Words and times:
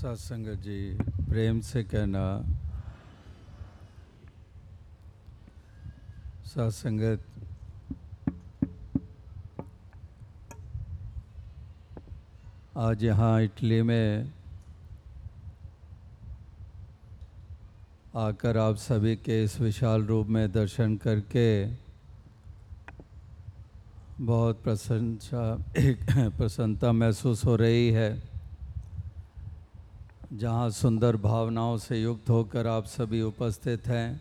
सत्संगत 0.00 0.58
जी, 0.64 0.96
प्रेम 1.28 1.60
से 1.60 1.82
कहना। 1.84 2.24
सत्संगत 6.46 7.24
आज 12.76 13.04
यहाँ 13.04 13.42
इटली 13.42 13.82
में 13.82 14.32
आकर 18.16 18.56
आप 18.56 18.76
सभी 18.76 19.14
के 19.16 19.42
इस 19.44 19.60
विशाल 19.60 20.06
रूप 20.06 20.26
में 20.26 20.52
दर्शन 20.52 20.96
करके 20.96 21.50
बहुत 24.24 24.62
एक 24.64 26.04
प्रसन्नता 26.38 26.92
महसूस 26.92 27.44
हो 27.44 27.56
रही 27.56 27.88
है। 27.90 28.29
जहाँ 30.32 30.70
सुंदर 30.70 31.16
भावनाओं 31.16 31.78
से 31.78 32.02
युक्त 32.02 32.30
होकर 32.30 32.66
आप 32.66 32.84
सभी 32.84 33.22
उपस्थित 33.22 33.86
हैं, 33.86 34.20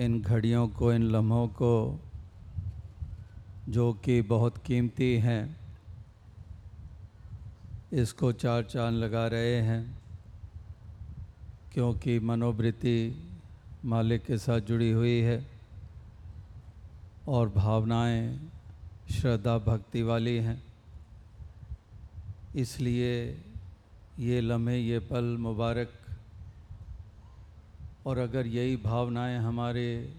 इन 0.00 0.22
घड़ियों 0.22 0.68
को, 0.68 0.92
इन 0.92 1.02
लम्हों 1.02 1.48
को, 1.48 2.00
जो 3.68 3.92
कि 3.92 4.22
बहुत 4.22 4.58
कीमती 4.66 5.16
हैं, 5.16 5.56
इसको 7.92 8.32
चार 8.32 8.62
चाँद 8.62 8.94
लगा 8.94 9.26
रहे 9.26 9.54
हैं, 9.54 9.98
क्योंकि 11.74 12.18
मनोवृत्ति 12.18 13.24
मालिक 13.84 14.24
के 14.24 14.38
साथ 14.38 14.60
जुड़ी 14.60 14.90
हुई 14.90 15.20
है, 15.20 15.46
और 17.28 17.48
भावनाएँ 17.48 18.50
श्रद्धा 19.10 19.58
भक्ति 19.58 20.02
वाली 20.02 20.36
हैं। 20.36 20.62
इसलिए 22.56 23.42
ये 24.18 24.40
लम्हे, 24.40 24.78
ये 24.78 24.98
पल 24.98 25.24
मुबारक। 25.40 25.92
और 28.06 28.18
अगर 28.18 28.46
यही 28.46 28.76
भावनाएँ 28.76 29.38
हमारे 29.38 30.14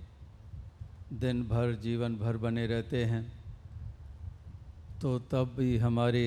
दिन 1.14 1.44
भर, 1.48 1.72
जीवन 1.73 2.16
भर 2.16 2.38
बने 2.38 2.66
रहते 2.67 3.04
हैं 3.06 3.23
तो 5.02 5.17
तब 5.31 5.56
भी 5.58 5.78
हमारे 5.78 6.26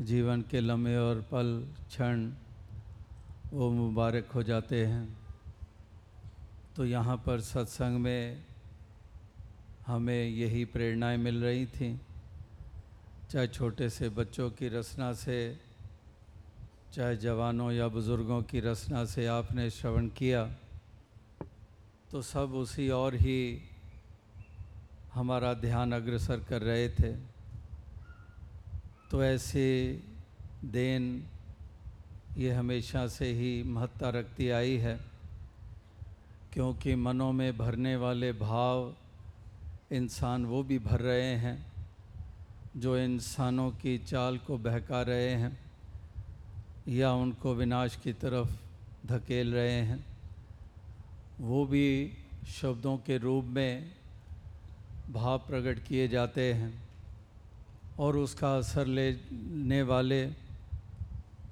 जीवन 0.00 0.42
के 0.42 0.60
लम्हे 0.60 0.96
और 0.96 1.20
पल 1.30 1.64
क्षण 1.88 2.30
वो 3.52 3.70
मुबारक 3.70 4.30
हो 4.34 4.42
जाते 4.42 4.84
हैं। 4.86 5.06
तो 6.76 6.84
यहाँ 6.86 7.16
पर 7.16 7.40
सत्संग 7.40 8.00
में 8.00 8.42
हमें 9.86 10.28
यही 10.28 10.64
प्रेरणाएँ 10.64 11.16
मिल 11.18 11.42
रही 11.42 11.66
थी। 11.68 11.98
चाहे 13.30 13.46
छोटे 13.48 13.90
से 13.90 14.08
बच्चों 14.10 14.50
की 14.50 14.68
रचना 14.68 15.12
से 15.14 15.69
चाहे 16.92 17.16
जवानों 17.16 17.70
या 17.72 17.86
बुज़ुर्गों 17.88 18.42
की 18.42 18.60
रचना 18.60 19.04
से 19.04 19.26
आपने 19.26 19.68
श्रवण 19.70 20.06
किया 20.08 20.44
तो 22.10 22.22
सब 22.22 22.54
उसी 22.54 22.88
और 22.90 23.14
ही 23.14 23.62
हमारा 25.14 25.52
ध्यान 25.54 25.92
अग्रसर 25.92 26.40
कर 26.40 26.62
रहे 26.62 26.88
थे। 26.90 27.12
तो 29.10 29.22
ऐसे 29.24 29.62
देन 30.64 31.06
ये 32.36 32.50
हमेशा 32.52 33.06
से 33.08 33.26
ही 33.32 33.62
महत्ता 33.62 34.10
रखती 34.10 34.50
आई 34.50 34.76
है, 34.76 34.98
क्योंकि 36.52 36.94
मनों 36.96 37.32
में 37.32 37.56
भरने 37.58 37.96
वाले 37.96 38.32
भाव 38.32 38.92
इंसान 39.92 40.44
वो 40.46 40.62
भी 40.62 40.78
भर 40.80 41.00
रहे 41.00 41.34
हैं, 41.36 41.56
जो 42.76 42.96
इंसानों 42.98 43.70
की 43.72 43.98
चाल 43.98 44.38
को 44.38 44.58
बहका 44.58 45.02
रहे 45.02 45.30
हैं। 45.34 45.58
या 46.90 47.12
उनको 47.12 47.54
विनाश 47.54 47.96
की 47.96 48.12
तरफ़ 48.12 48.48
धकेल 49.06 49.54
रहे 49.54 49.80
हैं, 49.80 50.04
वो 51.40 51.66
भी 51.66 52.12
शब्दों 52.48 52.96
के 52.96 53.18
रूप 53.18 53.44
में 53.44 53.92
भाव 55.12 55.38
प्रकट 55.38 55.82
किए 55.82 56.08
जाते 56.08 56.52
हैं 56.52 56.82
और 57.98 58.16
उसका 58.16 58.58
असर 58.58 58.86
लेने 58.86 59.82
वाले 59.82 60.32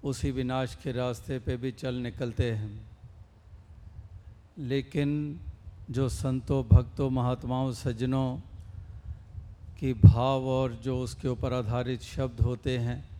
उसी 0.04 0.30
विनाश 0.30 0.78
के 0.82 0.92
रास्ते 0.92 1.38
पे 1.38 1.56
भी 1.56 1.72
चल 1.72 1.94
निकलते 1.94 2.52
हैं। 2.52 2.86
लेकिन 4.58 5.40
जो 5.90 6.08
संतों, 6.08 6.64
भक्तों, 6.64 7.10
महात्माओं, 7.10 7.72
सज्जनों 7.72 8.36
की 9.80 9.92
भाव 9.92 10.46
और 10.46 10.72
जो 10.72 11.00
उसके 11.00 11.28
ऊपर 11.28 11.52
आधारित 11.52 12.02
शब्द 12.02 12.40
होते 12.40 12.78
हैं 12.78 13.17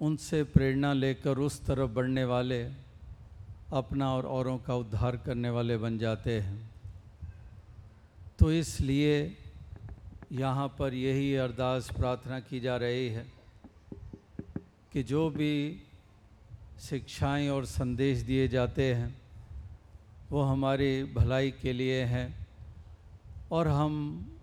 उनसे 0.00 0.42
प्रेरणा 0.42 0.92
लेकर 0.92 1.38
उस 1.38 1.66
तरफ़ 1.66 1.90
बढ़ने 1.90 2.24
वाले 2.24 2.64
अपना 3.72 4.14
और 4.14 4.26
औरों 4.26 4.58
का 4.58 4.74
उद्धार 4.74 5.16
करने 5.16 5.50
वाले 5.50 5.76
बन 5.76 5.98
जाते 5.98 6.40
हैं। 6.40 6.70
तो 8.38 8.52
इसलिए 8.52 9.36
यहाँ 10.32 10.76
पर 10.78 10.94
यही 10.94 11.34
अरदास 11.34 11.90
प्रार्थना 11.90 12.40
की 12.40 12.60
जा 12.60 12.76
रही 12.76 13.08
है 13.08 13.26
कि 14.92 15.02
जो 15.02 15.30
भी 15.30 15.82
शिक्षाएँ 16.80 17.48
और 17.48 17.64
संदेश 17.64 18.18
दिए 18.18 18.48
जाते 18.48 18.94
हैं, 18.94 19.14
वो 20.30 20.42
हमारी 20.42 21.04
भलाई 21.04 21.50
के 21.50 21.72
लिए 21.72 22.04
हैं 22.04 22.46
और 23.52 23.68
हम 23.68 23.92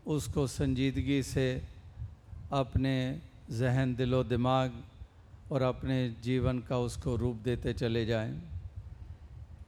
उसको 0.07 0.47
संजीदगी 0.47 1.23
से 1.23 1.61
अपने 2.51 3.19
जहन, 3.51 3.95
दिलो, 3.95 4.23
दिमाग 4.23 4.83
और 5.51 5.61
अपने 5.61 6.09
जीवन 6.09 6.59
का 6.59 6.77
उसको 6.77 7.15
रूप 7.15 7.35
देते 7.35 7.73
चले 7.73 8.05
जाएँ। 8.05 8.41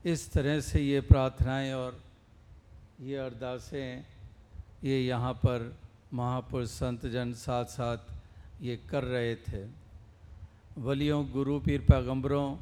इस 0.04 0.32
तरह 0.32 0.60
से 0.60 0.80
ये 0.80 1.00
प्रार्थनाएँ 1.00 1.72
और 1.72 2.00
ये 3.00 3.16
अरदासें, 3.16 4.04
ये 4.84 5.06
यहाँ 5.06 5.32
पर 5.32 5.76
महापुरुष 6.14 6.68
संत 6.68 7.06
जन 7.06 7.32
साथ 7.32 7.64
साथ 7.64 7.98
ये 8.62 8.76
कर 8.90 9.04
रहे 9.04 9.36
थे। 9.36 9.66
वलियों, 10.78 11.30
गुरु, 11.30 11.60
पीर 11.60 11.80
पैगंबरों 11.80 12.56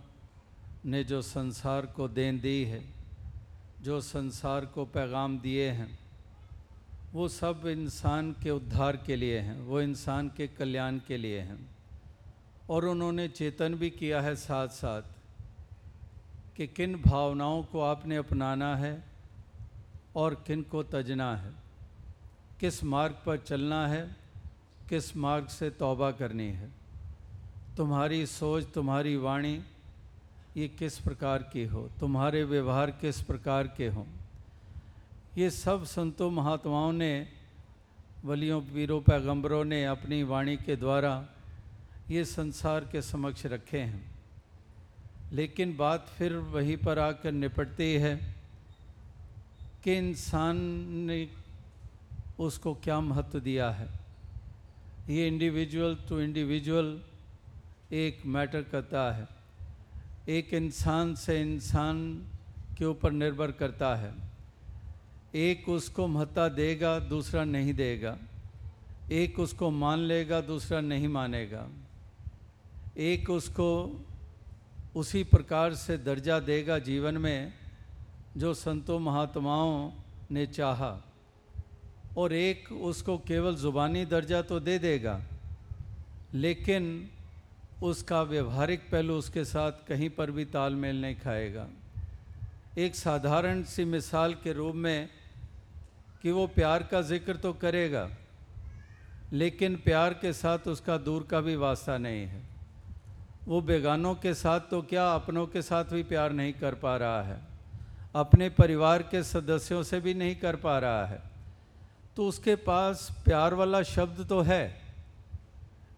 ने 0.86 1.04
जो 1.04 1.22
संसार 1.22 1.86
को 1.86 2.08
देन 2.08 2.40
दी 2.40 2.64
है, 2.64 2.84
जो 3.82 4.00
संसार 4.00 4.66
को 4.66 4.84
पैगाम 4.84 5.38
दिए 5.38 5.70
हैं, 5.70 5.98
वो 7.12 7.28
सब 7.28 7.66
इंसान 7.66 8.32
के 8.32 8.50
उद्धार 8.50 8.96
के 8.96 9.16
लिए 9.16 9.38
हैं, 9.38 9.60
वो 9.60 9.80
इंसान 9.80 10.28
के 10.28 10.46
कल्याण 10.46 10.98
के 10.98 11.16
लिए 11.16 11.40
हैं। 11.40 11.77
और 12.70 12.84
उन्होंने 12.84 13.28
चेतन 13.28 13.74
भी 13.74 13.90
किया 13.90 14.20
है 14.20 14.36
साथ 14.36 14.68
साथ 14.68 15.02
कि 16.56 16.66
किन 16.66 17.02
भावनाओं 17.06 17.62
को 17.62 17.80
आपने 17.80 18.16
अपनाना 18.16 18.76
है 18.76 19.04
और 20.16 20.44
किन 20.46 20.62
को 20.62 20.82
तजना 20.82 21.36
है। 21.36 21.52
किस 22.60 22.84
मार्ग 22.84 23.16
पर 23.26 23.36
चलना 23.36 23.88
है, 23.88 24.16
किस 24.88 25.16
मार्ग 25.16 25.46
से 25.46 25.70
तौबा 25.70 26.10
करनी 26.10 26.48
है। 26.48 26.68
तुम्हारी 27.76 28.26
सोच, 28.26 28.64
तुम्हारी 28.64 29.16
वाणी, 29.16 29.62
ये 30.56 30.68
किस 30.68 30.98
प्रकार 30.98 31.42
की 31.42 31.64
हो? 31.64 31.90
तुम्हारे 32.00 32.44
व्यवहार 32.44 32.90
किस 32.90 33.22
प्रकार 33.22 33.66
के 33.66 33.88
हों? 33.88 34.04
ये 35.38 35.50
सब 35.50 35.84
संतों 35.84 36.30
महात्माओं 36.30 36.92
ने, 36.92 37.28
वलियों, 38.24 38.62
वीरों, 38.62 39.00
पैगंबरों 39.00 39.64
ने 39.64 39.84
अपनी 39.84 40.22
वाणी 40.22 40.56
के 40.56 40.76
द्वारा 40.76 41.28
ये 42.10 42.24
संसार 42.24 42.80
के 42.80 43.02
समक्ष 43.02 43.46
रखे 43.46 43.78
हैं। 43.78 44.18
लेकिन 45.32 45.76
बात 45.76 46.08
फिर 46.18 46.36
वहीं 46.36 46.76
पर 46.76 46.98
आकर 46.98 47.32
निपटती 47.32 47.94
है 47.94 48.34
कि 49.84 49.94
इंसान 49.94 50.56
ने 50.88 51.28
उसको 52.38 52.74
क्या 52.74 53.00
महत्व 53.00 53.40
दिया 53.40 53.70
है। 53.70 53.88
ये 55.08 55.28
इंडिविजुअल 55.28 55.96
टू 56.08 56.20
इंडिविजुअल 56.20 57.02
एक 57.92 58.22
मैटर 58.26 58.62
करता 58.62 59.12
है। 59.12 59.28
एक 60.28 60.54
इंसान 60.54 61.14
से 61.14 61.40
इंसान 61.40 62.26
के 62.78 62.84
ऊपर 62.84 63.12
निर्भर 63.12 63.52
करता 63.52 63.96
है। 63.96 64.14
एक 65.34 65.68
उसको 65.68 66.06
महत्ता 66.06 66.48
देगा, 66.48 66.98
दूसरा 66.98 67.44
नहीं 67.44 67.74
देगा। 67.74 68.18
एक 69.12 69.38
उसको 69.38 69.70
मान 69.70 69.98
लेगा, 69.98 70.40
दूसरा 70.40 70.80
नहीं 70.80 71.08
मानेगा। 71.08 71.68
एक 72.98 73.30
उसको 73.30 73.70
उसी 74.96 75.22
प्रकार 75.26 75.74
से 75.76 75.96
दर्जा 75.98 76.38
देगा 76.40 76.78
जीवन 76.80 77.16
में 77.16 77.52
जो 78.36 78.52
संतों 78.56 78.98
महात्माओं 79.00 79.90
ने 80.30 80.46
चाहा। 80.48 80.90
और 82.16 82.32
एक 82.32 82.72
उसको 82.72 83.16
केवल 83.20 83.56
ज़ुबानी 83.56 84.04
दर्जा 84.06 84.40
तो 84.42 84.58
दे 84.60 84.78
देगा, 84.78 85.20
लेकिन 86.34 87.08
उसका 87.82 88.22
व्यवहारिक 88.24 88.90
पहलू 88.92 89.18
उसके 89.18 89.44
साथ 89.44 89.86
कहीं 89.88 90.10
पर 90.10 90.30
भी 90.30 90.44
तालमेल 90.46 91.00
नहीं 91.00 91.16
खाएगा। 91.16 91.66
एक 92.78 92.94
साधारण 92.96 93.62
सी 93.64 93.84
मिसाल 93.86 94.34
के 94.34 94.52
रूप 94.52 94.74
में 94.76 95.08
कि 96.22 96.30
वो 96.32 96.46
प्यार 96.50 96.82
का 96.82 97.02
ज़िक्र 97.04 97.36
तो 97.36 97.52
करेगा, 97.54 98.08
लेकिन 99.32 99.76
प्यार 99.84 100.14
के 100.14 100.32
साथ 100.34 100.68
उसका 100.68 100.96
दूर 100.98 101.26
का 101.30 101.40
भी 101.40 101.56
वास्ता 101.58 101.98
नहीं 101.98 102.26
है। 102.26 102.42
वो 103.48 103.60
बेगानों 103.60 104.14
के 104.14 104.32
साथ 104.34 104.60
तो 104.60 104.80
क्या 104.82 105.04
अपनों 105.14 105.46
के 105.46 105.62
साथ 105.62 105.84
भी 105.84 106.02
प्यार 106.02 106.32
नहीं 106.32 106.52
कर 106.52 106.74
पा 106.74 106.96
रहा 106.96 107.22
है? 107.22 107.40
अपने 108.14 108.48
परिवार 108.50 109.02
के 109.02 109.22
सदस्यों 109.22 109.82
से 109.82 110.00
भी 110.00 110.14
नहीं 110.14 110.34
कर 110.36 110.56
पा 110.56 110.78
रहा 110.78 111.06
है। 111.06 111.20
तो 112.16 112.26
उसके 112.28 112.56
पास 112.56 113.08
प्यार 113.24 113.54
वाला 113.54 113.82
शब्द 113.82 114.26
तो 114.28 114.40
है, 114.40 114.80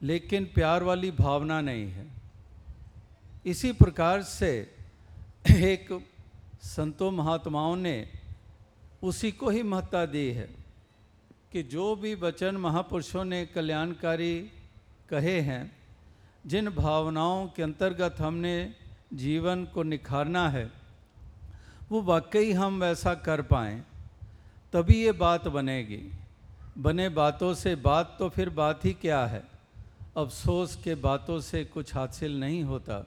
लेकिन 0.02 0.44
प्यार 0.44 0.82
वाली 0.82 1.10
भावना 1.10 1.60
नहीं 1.60 1.88
है। 1.88 2.06
इसी 3.46 3.72
प्रकार 3.72 4.22
से 4.22 4.52
एक 5.50 5.88
संतों 6.62 7.10
महात्माओं 7.10 7.76
ने 7.76 8.06
उसी 9.02 9.32
को 9.32 9.50
ही 9.50 9.62
महत्ता 9.62 10.04
दी 10.06 10.30
है 10.30 10.48
कि 11.52 11.62
जो 11.62 11.94
भी 11.96 12.14
वचन 12.14 12.56
महापुरुषों 12.56 13.24
ने 13.24 13.44
कल्याणकारी 13.46 14.50
कहे 15.10 15.40
हैं 15.40 15.79
जिन 16.46 16.68
भावनाओं 16.70 17.46
के 17.46 17.62
अंतर्गत 17.62 18.16
हमने 18.20 18.74
जीवन 19.12 19.64
को 19.64 19.82
निखारना 19.82 20.48
है, 20.48 20.70
वो 21.90 22.02
वाकई 22.02 22.52
हम 22.52 22.80
वैसा 22.80 23.14
कर 23.14 23.42
पाएँ, 23.42 23.84
तभी 24.72 25.02
ये 25.02 25.12
बात 25.12 25.48
बनेगी। 25.48 26.02
बने 26.78 27.08
बातों 27.08 27.54
से 27.54 27.74
बात 27.76 28.16
तो 28.18 28.28
फिर 28.28 28.50
बात 28.50 28.84
ही 28.84 28.92
क्या 28.92 29.26
है? 29.26 29.42
अफसोस 30.16 30.76
के 30.76 30.94
बातों 30.94 31.40
से 31.40 31.64
कुछ 31.64 31.94
हासिल 31.94 32.40
नहीं 32.40 32.62
होता। 32.64 33.06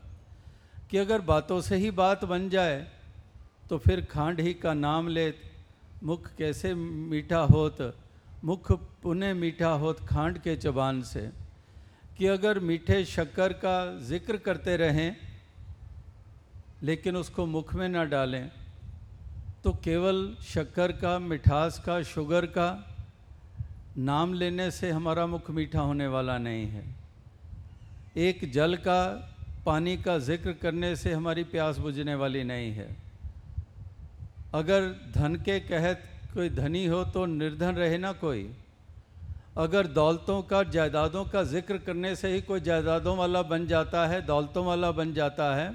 कि 0.90 0.98
अगर 0.98 1.22
बातों 1.22 1.62
से 1.62 1.76
ही 1.76 1.92
बात 1.92 2.26
बन 2.26 2.50
जाए 2.50 2.88
तो 3.70 3.78
फिर 3.78 4.06
खांड 4.06 4.40
ही 4.40 4.54
का 4.54 4.74
नाम 4.74 5.08
ले 5.08 5.34
मुख 6.04 6.30
कैसे 6.38 6.74
मीठा 6.76 7.40
होत, 7.40 7.98
मुख 8.44 8.72
पुनः 9.04 9.34
मीठा 9.34 9.70
होत 9.70 10.00
खांड 10.00 10.38
के 10.38 10.56
चबान 10.56 11.02
से। 11.02 11.30
कि 12.18 12.26
अगर 12.28 12.60
मीठे 12.62 13.04
शक्कर 13.06 13.54
का 13.56 13.76
ज़िक्र 14.08 14.38
करते 14.40 14.76
रहें, 14.78 15.16
लेकिन 16.84 17.16
उसको 17.18 17.46
मुख 17.48 17.74
में 17.76 17.88
ना 17.90 18.04
डालें 18.06 18.50
तो 19.64 19.72
केवल 19.84 20.18
शक्कर 20.46 20.92
का, 20.94 21.18
मिठास 21.22 21.80
का, 21.80 22.02
शुगर 22.04 22.46
का 22.48 22.70
नाम 24.00 24.34
लेने 24.34 24.70
से 24.72 24.90
हमारा 24.92 25.26
मुख 25.28 25.50
मीठा 25.52 25.82
होने 25.82 26.08
वाला 26.08 26.38
नहीं 26.40 26.66
है। 26.68 26.84
एक 28.20 28.52
जल 28.52 28.76
का, 28.78 29.00
पानी 29.66 29.96
का 29.98 30.18
ज़िक्र 30.20 30.54
करने 30.54 30.96
से 30.96 31.14
हमारी 31.14 31.44
प्यास 31.46 31.78
बुझने 31.78 32.16
वाली 32.16 32.44
नहीं 32.44 32.72
है। 32.74 32.88
अगर 34.54 34.90
धन 35.16 35.36
के 35.36 35.60
कहत 35.62 36.04
कोई 36.34 36.50
धनी 36.52 36.86
हो 36.86 37.04
तो 37.06 37.26
निर्धन 37.26 37.76
रहे 37.76 37.98
ना 37.98 38.12
कोई। 38.16 38.44
अगर 39.58 39.88
दौलतों 39.88 40.42
का, 40.42 40.62
जायदादों 40.66 41.24
का 41.26 41.44
ज़िक्र 41.46 41.78
करने 41.78 42.16
से 42.16 42.34
ही 42.34 42.42
कोई 42.42 42.60
जायदादों 42.62 43.16
वाला 43.18 43.42
बन 43.44 43.68
जाता 43.68 44.06
है, 44.08 44.22
दौलतों 44.26 44.66
वाला 44.66 44.92
बन 44.92 45.14
जाता 45.14 45.56
है 45.56 45.72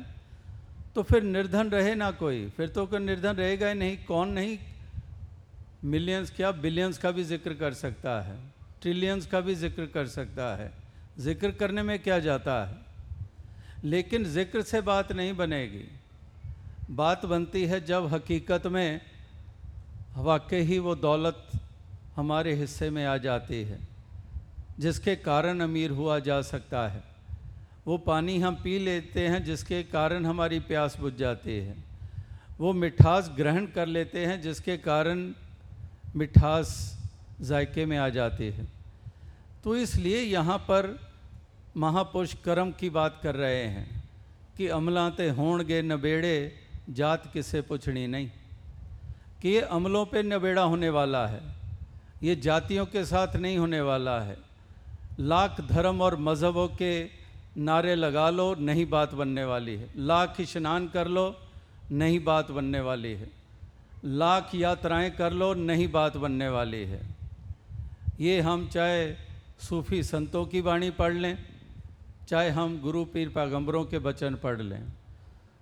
तो 0.95 1.03
फिर 1.03 1.23
निर्धन 1.23 1.69
रहे 1.71 1.95
ना 1.95 2.11
कोई? 2.13 2.49
फिर 2.49 2.69
तो 2.69 2.87
कोई 2.87 2.99
निर्धन 2.99 3.37
रहेगा 3.37 3.69
ही 3.69 3.75
नहीं। 3.75 3.97
कौन 4.07 4.29
नहीं? 4.29 4.59
मिलियंस 5.85 6.31
क्या? 6.31 6.51
बिलियंस 6.53 6.99
का 6.99 7.11
भी 7.11 7.25
ज़िक्र 7.25 7.55
कर 7.55 7.75
सकता 7.75 8.21
है। 8.23 8.37
ट्रिलियंस 8.83 9.27
का 9.27 9.41
भी 9.41 9.55
ज़िक्र 9.55 9.87
कर 9.87 10.07
सकता 10.07 10.55
है। 10.57 10.73
ज़िक्र 11.19 11.51
करने 11.51 11.83
में 11.83 11.99
क्या 11.99 12.19
जाता 12.19 12.65
है? 12.65 12.77
लेकिन 13.85 14.25
ज़िक्र 14.25 14.63
से 14.63 14.81
बात 14.81 15.13
नहीं 15.13 15.37
बनेगी। 15.37 15.85
बात 16.91 17.27
बनती 17.27 17.65
है 17.67 17.85
जब 17.85 18.07
हकीकत 18.13 18.67
में 18.67 19.01
वाकई 20.17 20.61
ही 20.63 20.79
वो 20.79 20.95
दौलत 20.97 21.47
हमारे 22.19 22.55
हिस्से 22.55 22.91
में 22.91 23.07
आ 23.07 23.17
जाती 23.17 23.63
है, 23.63 23.79
जिसके 24.79 25.17
कारण 25.17 25.61
अमीर 25.61 25.91
हुआ 25.91 26.19
जा 26.19 26.43
सकता 26.43 26.89
है। 26.89 27.05
वो 27.87 27.99
पानी 27.99 28.39
हम 28.39 28.55
पी 28.55 28.79
लेते 28.79 29.29
हैं, 29.29 29.45
जिसके 29.45 29.83
कारण 29.83 30.27
हमारी 30.27 30.61
प्यास 30.61 30.97
बुझ 31.01 31.15
जाती 31.15 31.59
है। 31.59 31.75
वो 32.59 32.73
मिठास 32.73 33.31
ग्रहण 33.37 33.67
कर 33.67 33.87
लेते 33.87 34.27
हैं, 34.27 34.43
जिसके 34.43 34.77
कारण 34.77 35.33
मिठास 36.17 36.99
जायके 37.41 37.87
में 37.87 37.99
आ 37.99 38.09
जाती 38.09 38.45
है। 38.45 38.69
तो 39.65 39.77
इसलिए 39.77 40.21
यहाँ 40.21 40.59
पर 40.59 41.13
महापुरुष 41.77 42.35
कर्म 42.35 42.73
की 42.73 42.91
बात 42.91 43.21
कर 43.23 43.35
रहे 43.35 43.65
हैं 43.65 44.05
कि 44.57 44.69
अमलाते 44.69 45.29
होणगे 45.29 45.83
नबेड़े 45.83 46.53
जात 46.91 47.33
किसे 47.33 47.61
पुछनी 47.61 48.07
नहीं। 48.07 48.31
कि 49.43 49.49
ये 49.49 49.61
अमलों 49.61 50.07
पे 50.07 50.23
नबेड़ा 50.23 50.63
होने 50.63 50.89
वाला 50.89 51.27
है। 51.27 51.58
ये 52.23 52.37
जातियों 52.37 52.87
के 52.87 53.05
साथ 53.05 53.37
नहीं 53.37 53.59
होने 53.59 53.81
वाला 53.81 54.21
है। 54.21 54.37
लाख 55.21 55.61
धर्म 55.61 56.03
और 56.03 56.17
मज़हबों 56.17 56.69
के 56.69 57.11
नारे 57.57 57.95
लगा 57.95 58.31
लो, 58.31 58.55
नहीं 58.55 58.91
बात 58.91 59.15
बनने 59.15 59.45
वाली 59.45 59.77
है। 59.77 59.89
लाख 59.97 60.41
स्नान 60.41 60.89
कर 60.89 61.09
लो, 61.09 61.37
नहीं 61.93 62.25
बात 62.25 62.51
बनने 62.51 62.81
वाली 62.81 63.13
है। 63.13 63.31
लाख 64.05 64.55
यात्राएँ 64.55 65.11
कर 65.11 65.33
लो, 65.33 65.55
नहीं 65.55 65.91
बात 65.93 66.17
बनने 66.17 66.49
वाली 66.49 66.85
है। 66.85 67.01
ये 68.21 68.41
हम 68.41 68.69
चाहे 68.69 69.13
सूफी 69.61 70.03
संतों 70.03 70.47
की 70.47 70.61
वाणी 70.61 70.91
पढ़ 70.91 71.13
लें, 71.13 71.39
चाहे 72.29 72.51
हम 72.51 72.81
गुरु 72.81 73.05
पीर 73.05 73.29
पैगंबरों 73.29 73.85
के 73.85 73.99
वचन 73.99 74.35
पढ़ 74.35 74.61
लें। 74.61 74.83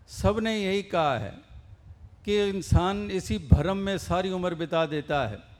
सबने 0.09 0.59
यही 0.59 0.83
कहा 0.83 1.19
है 1.19 1.35
कि 2.25 2.49
इंसान 2.49 3.11
इसी 3.11 3.39
भरम 3.53 3.77
में 3.77 3.99
सारी 3.99 4.31
उम्र 4.31 4.55
बिता 4.55 4.87
देता 4.87 5.27
है। 5.29 5.56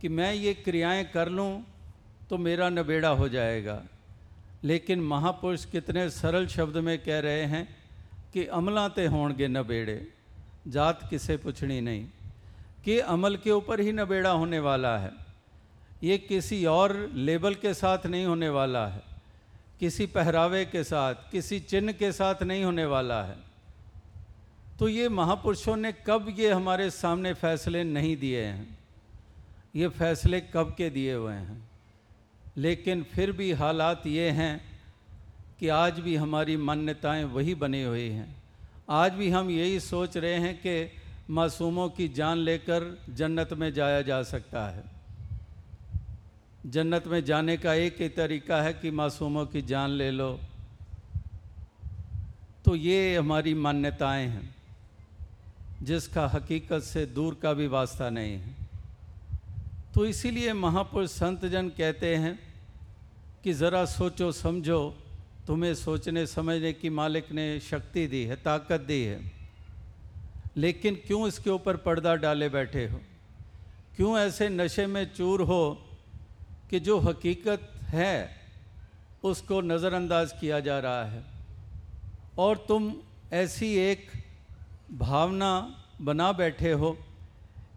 कि 0.00 0.08
मैं 0.08 0.34
ये 0.34 0.54
क्रियाएँ 0.54 1.04
कर 1.04 1.28
लूँ 1.28 1.64
तो 2.30 2.38
मेरा 2.38 2.68
नबेड़ा 2.68 3.08
हो 3.08 3.28
जाएगा। 3.28 3.82
लेकिन 4.64 5.00
महापुरुष 5.00 5.64
कितने 5.64 6.10
सरल 6.10 6.46
शब्द 6.46 6.76
में 6.76 6.98
कह 6.98 7.18
रहे 7.18 7.42
हैं 7.42 7.76
कि 8.32 8.46
अमला 8.46 8.70
अमलाते 8.70 9.06
होंगे 9.06 9.48
नबेड़े, 9.48 10.08
जात 10.68 11.10
किसे 11.10 11.36
पूछनी 11.36 11.80
नहीं। 11.80 12.06
कि 12.84 12.98
अमल 12.98 13.36
के 13.36 13.50
ऊपर 13.50 13.80
ही 13.80 13.92
नबेड़ा 13.92 14.30
होने 14.30 14.58
वाला 14.58 14.98
है। 14.98 15.10
ये 16.02 16.18
किसी 16.18 16.66
और 16.66 17.10
लेबल 17.14 17.54
के 17.54 17.74
साथ 17.74 18.06
नहीं 18.06 18.26
होने 18.26 18.48
वाला 18.48 18.86
है। 18.86 19.02
किसी 19.80 20.06
पहरावे 20.06 20.64
के 20.64 20.84
साथ, 20.84 21.14
किसी 21.14 21.60
चिन्ह 21.60 21.92
के 21.92 22.12
साथ 22.12 22.42
नहीं 22.42 22.64
होने 22.64 22.84
वाला 22.84 23.24
है। 23.24 23.36
तो 24.78 24.88
ये 24.88 25.08
महापुरुषों 25.08 25.76
ने 25.76 25.92
कब 26.06 26.34
ये 26.38 26.52
हमारे 26.52 26.90
सामने 26.90 27.34
फैसले 27.34 27.84
नहीं 27.84 28.16
दिए 28.16 28.44
हैं? 28.44 28.77
ये 29.76 29.88
फैसले 29.88 30.40
कब 30.40 30.74
के 30.78 30.90
दिए 30.90 31.14
हुए 31.14 31.34
हैं? 31.34 31.70
लेकिन 32.56 33.02
फिर 33.02 33.32
भी 33.32 33.52
हालात 33.52 34.06
ये 34.06 34.30
हैं 34.30 34.60
कि 35.60 35.68
आज 35.68 36.00
भी 36.00 36.16
हमारी 36.16 36.56
मान्यताएँ 36.56 37.24
वही 37.24 37.54
बनी 37.54 37.82
हुई 37.82 38.08
हैं। 38.08 38.36
आज 38.90 39.12
भी 39.12 39.30
हम 39.30 39.50
यही 39.50 39.80
सोच 39.80 40.16
रहे 40.16 40.34
हैं 40.34 40.58
कि 40.58 40.90
मासूमों 41.30 41.88
की 41.88 42.08
जान 42.08 42.38
लेकर 42.38 43.04
जन्नत 43.10 43.52
में 43.52 43.72
जाया 43.72 44.02
जा 44.02 44.22
सकता 44.22 44.68
है। 44.68 44.84
जन्नत 46.66 47.06
में 47.06 47.24
जाने 47.24 47.56
का 47.56 47.74
एक 47.74 48.00
ही 48.00 48.08
तरीका 48.08 48.62
है 48.62 48.72
कि 48.72 48.90
मासूमों 48.90 49.46
की 49.46 49.62
जान 49.62 49.90
ले 49.90 50.10
लो। 50.10 50.40
तो 52.64 52.76
ये 52.76 53.16
हमारी 53.16 53.54
मान्यताएँ 53.54 54.26
हैं, 54.26 54.54
जिसका 55.82 56.26
हकीकत 56.26 56.80
से 56.80 57.06
दूर 57.06 57.34
का 57.42 57.52
भी 57.52 57.66
वास्ता 57.66 58.10
नहीं 58.10 58.32
है। 58.32 58.57
तो 59.94 60.06
इसीलिए 60.06 60.52
महापुरुष 60.52 61.10
संत 61.10 61.44
जन 61.44 61.68
कहते 61.68 62.16
हैं 62.16 62.38
कि 63.44 63.52
ज़रा 63.52 63.84
सोचो, 63.84 64.32
समझो, 64.32 64.98
तुम्हें 65.46 65.74
सोचने, 65.74 66.26
समझने 66.26 66.72
की 66.72 66.90
मालिक 66.90 67.32
ने 67.32 67.60
शक्ति 67.60 68.06
दी 68.06 68.24
है, 68.24 68.36
ताकत 68.36 68.80
दी 68.80 69.04
है। 69.04 69.32
लेकिन 70.56 70.94
क्यों 70.94 71.28
इसके 71.28 71.50
ऊपर 71.50 71.76
पर्दा 71.76 72.14
डाले 72.14 72.48
बैठे 72.48 72.86
हो? 72.86 73.00
क्यों 73.96 74.18
ऐसे 74.18 74.48
नशे 74.48 74.86
में 74.86 75.14
चूर 75.14 75.42
हो 75.42 75.84
कि 76.70 76.80
जो 76.80 76.98
हकीकत 76.98 77.72
है, 77.82 78.36
उसको 79.24 79.60
नज़रअंदाज 79.60 80.32
किया 80.40 80.60
जा 80.60 80.78
रहा 80.78 81.04
है? 81.04 81.24
और 82.38 82.64
तुम 82.68 82.94
ऐसी 83.32 83.76
एक 83.76 84.06
भावना 84.92 85.84
बना 86.02 86.32
बैठे 86.32 86.72
हो 86.72 86.98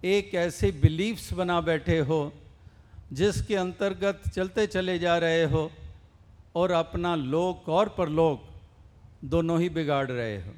एक 0.03 0.33
ऐसे 0.33 0.71
बिलीफ्स 0.71 1.33
बना 1.33 1.61
बैठे 1.61 1.99
हो, 1.99 2.33
जिसके 3.13 3.55
अंतर्गत 3.55 4.21
चलते 4.29 4.67
चले 4.67 4.99
जा 4.99 5.17
रहे 5.17 5.43
हो 5.43 5.71
और 6.55 6.71
अपना 6.71 7.15
लोक 7.15 7.69
और 7.69 7.89
परलोक 7.89 8.43
दोनों 9.25 9.59
ही 9.61 9.69
बिगाड़ 9.69 10.07
रहे 10.11 10.37
हो। 10.37 10.53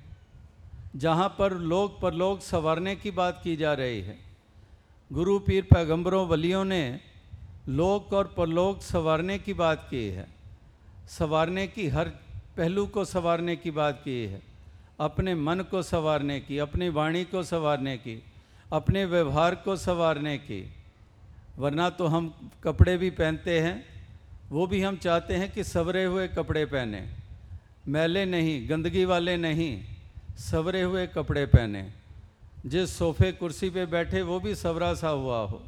जहाँ 0.96 1.36
पर 1.40 1.54
लोक 1.54 2.00
परलोक 2.02 2.42
संवारने 2.42 2.96
की 2.96 3.12
बात 3.12 3.42
की 3.44 3.56
जा 3.56 3.74
रही 3.74 4.02
है, 4.02 4.18
गुरु 5.12 5.40
पीर 5.40 5.64
पैगंबरों 5.64 6.28
वलियों 6.28 6.66
ने 6.66 7.00
लोक 7.70 8.14
और 8.14 8.34
परलोक 8.38 8.82
संवारने 8.82 9.40
की 9.40 9.54
बात 9.54 9.88
की 9.90 10.08
है। 10.08 10.28
संवारने 11.10 11.68
की, 11.68 11.88
हर 11.88 12.10
पहलू 12.58 12.86
को 12.86 13.06
संवारने 13.06 13.56
की 13.56 13.72
बात 13.72 14.02
की 14.06 14.24
है। 14.26 14.42
अपने 15.00 15.36
मन 15.36 15.60
को 15.72 15.82
संवारने 15.82 16.40
की, 16.40 16.58
अपनी 16.58 16.90
वाणी 16.90 17.24
को 17.24 17.44
संवारने 17.44 17.98
की। 17.98 18.22
अपने 18.74 19.06
व्यवहार 19.06 19.56
को 19.56 19.76
संवारने 19.76 20.38
की। 20.38 20.74
वरना 21.58 21.90
तो 21.90 22.06
हम 22.08 22.52
कपड़े 22.64 22.98
भी 22.98 23.10
पहनते 23.10 23.60
हैं, 23.60 23.86
वो 24.50 24.68
भी 24.68 24.82
हम 24.82 24.98
चाहते 24.98 25.34
हैं 25.34 25.52
कि 25.52 25.64
सवरे 25.64 26.06
हुए 26.06 26.28
कपड़े 26.28 26.66
पहने। 26.66 27.10
मैले 27.88 28.26
नहीं, 28.26 28.70
गंदगी 28.70 29.06
वाले 29.06 29.38
नहीं, 29.38 29.84
सवरे 30.38 30.82
हुए 30.82 31.08
कपड़े 31.08 31.46
पहने। 31.46 31.92
जिस 32.66 32.98
सोफे 32.98 33.32
कुर्सी 33.32 33.70
पे 33.70 33.86
बैठे, 33.86 34.22
वो 34.22 34.40
भी 34.40 34.56
सवरा 34.56 34.94
सा 34.94 35.10
हुआ 35.10 35.38
हो। 35.38 35.64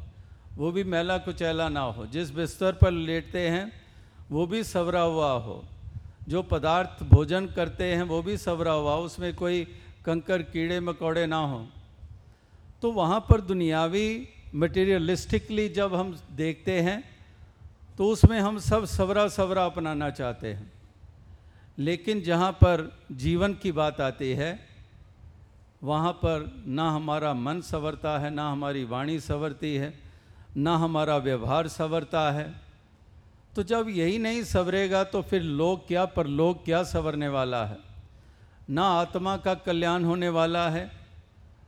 वो 0.56 0.72
भी 0.72 0.84
मैला 0.84 1.18
कुचैला 1.18 1.68
ना 1.68 1.80
हो। 1.80 2.06
जिस 2.06 2.30
बिस्तर 2.30 2.72
पर 2.72 2.90
लेटते 2.90 3.48
हैं, 3.48 3.72
वो 4.30 4.46
भी 4.46 4.64
सवरा 4.64 5.00
हुआ 5.00 5.32
हो। 5.32 5.64
जो 6.28 6.42
पदार्थ 6.42 7.04
भोजन 7.04 7.46
करते 7.46 7.84
हैं, 7.84 8.02
वो 8.02 8.22
भी 8.22 8.36
सवरा 8.36 8.72
हुआ 8.72 8.94
हो। 8.94 9.02
उसमें 9.02 9.34
कोई 9.34 9.64
कंकर, 10.04 10.42
कीड़े, 10.42 10.80
मकोड़े 10.80 11.26
ना 11.26 11.36
हो। 11.36 11.68
तो 12.82 12.92
वहाँ 12.92 13.20
पर 13.20 13.40
दुनियावी 13.40 14.28
मटेरियलिस्टिकली 14.54 15.68
जब 15.68 15.94
हम 15.94 16.16
देखते 16.32 16.80
हैं 16.80 17.02
तो 17.98 18.08
उसमें 18.08 18.38
हम 18.40 18.58
सब 18.58 18.84
सवरा 18.84 19.26
सवरा 19.28 19.64
अपनाना 19.66 20.10
चाहते 20.10 20.52
हैं। 20.54 20.72
लेकिन 21.78 22.20
जहाँ 22.20 22.52
पर 22.52 22.90
जीवन 23.12 23.54
की 23.54 23.72
बात 23.72 24.00
आती 24.00 24.32
है, 24.32 24.58
वहाँ 25.82 26.12
पर 26.12 26.64
ना 26.66 26.90
हमारा 26.90 27.32
मन 27.34 27.60
संवरता 27.60 28.18
है, 28.18 28.30
ना 28.30 28.50
हमारी 28.50 28.84
वाणी 28.84 29.18
संवरती 29.20 29.74
है, 29.76 29.92
ना 30.56 30.76
हमारा 30.76 31.16
व्यवहार 31.16 31.68
संवरता 31.68 32.30
है। 32.32 32.52
तो 33.56 33.62
जब 33.62 33.88
यही 33.88 34.18
नहीं 34.18 34.42
सवरेगा 34.44 35.02
तो 35.04 35.22
फिर 35.22 35.42
लोग 35.42 35.86
क्या 35.88 36.04
पर 36.04 36.26
लोग 36.26 36.64
क्या 36.64 36.82
संवरने 36.82 37.28
वाला 37.28 37.64
है? 37.64 37.78
ना 38.70 38.84
आत्मा 38.90 39.36
का 39.36 39.54
कल्याण 39.54 40.04
होने 40.04 40.28
वाला 40.28 40.68
है 40.70 40.90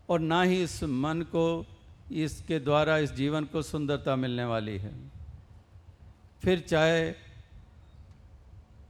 और 0.09 0.21
ना 0.21 0.43
ही 0.43 0.63
इस 0.63 0.85
मन 0.85 1.23
को, 1.23 1.67
इसके 2.13 2.59
द्वारा, 2.59 2.99
इस 2.99 3.13
जीवन 3.13 3.45
को 3.45 3.63
सुंदरता 3.63 4.17
मिलने 4.17 4.45
वाली 4.45 4.79
है। 4.79 5.11
फिर 6.43 6.61
चाहे 6.61 7.15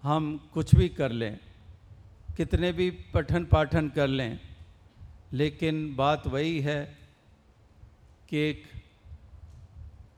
हम 0.03 0.51
कुछ 0.55 0.75
भी 0.75 0.89
कर 0.89 1.13
लें, 1.13 1.41
कितने 2.37 2.73
भी 2.73 2.91
पठन 2.91 3.45
पाठन 3.45 3.89
कर 3.89 4.09
लें, 4.09 4.41
लेकिन 5.33 5.97
बात 5.97 6.27
वही 6.27 6.61
है 6.61 6.99
कि 8.29 8.37
एक 8.37 8.65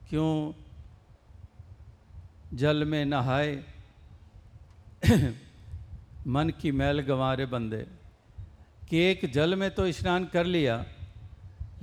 क्यों 0.09 0.53
जल 2.57 2.85
में 2.85 3.05
नहाए, 3.05 3.65
मन 6.27 6.51
की 6.51 6.73
मैल 6.73 7.01
गंवारे 7.01 7.47
बंदे। 7.47 8.00
कि 8.91 8.99
एक 8.99 9.33
जल 9.33 9.55
में 9.55 9.71
तो 9.71 9.93
स्नान 9.93 10.25
कर 10.25 10.47
लिया, 10.47 10.85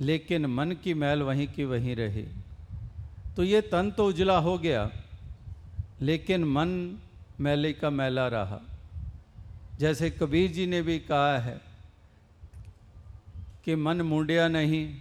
लेकिन 0.00 0.46
मन 0.46 0.72
की 0.72 0.94
मैल 0.94 1.22
वहीं 1.22 1.48
की 1.48 1.64
वहीं 1.64 1.96
रही। 1.96 2.26
तो 3.36 3.44
ये 3.44 3.60
तन 3.60 3.90
तो 3.90 4.06
उजला 4.06 4.38
हो 4.38 4.58
गया, 4.58 4.90
लेकिन 6.00 6.44
मन 6.44 6.98
मैले 7.40 7.72
का 7.72 7.90
मैला 7.90 8.28
रहा। 8.28 8.60
जैसे 9.78 10.10
कबीर 10.10 10.50
जी 10.50 10.66
ने 10.66 10.82
भी 10.82 10.98
कहा 10.98 11.38
है 11.38 11.60
कि 13.64 13.74
मन 13.74 14.02
मुंडिया 14.02 14.48
नहीं, 14.48 14.94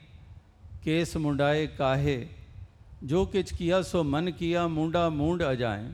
केस 0.83 1.17
मुंडाए 1.17 1.67
काहे। 1.67 2.27
जो 3.03 3.25
किच 3.25 3.51
किया 3.51 3.81
सो 3.81 4.03
मन 4.03 4.27
किया, 4.27 4.67
मुंडा 4.67 5.09
मूंड 5.09 5.41
अजाए। 5.41 5.93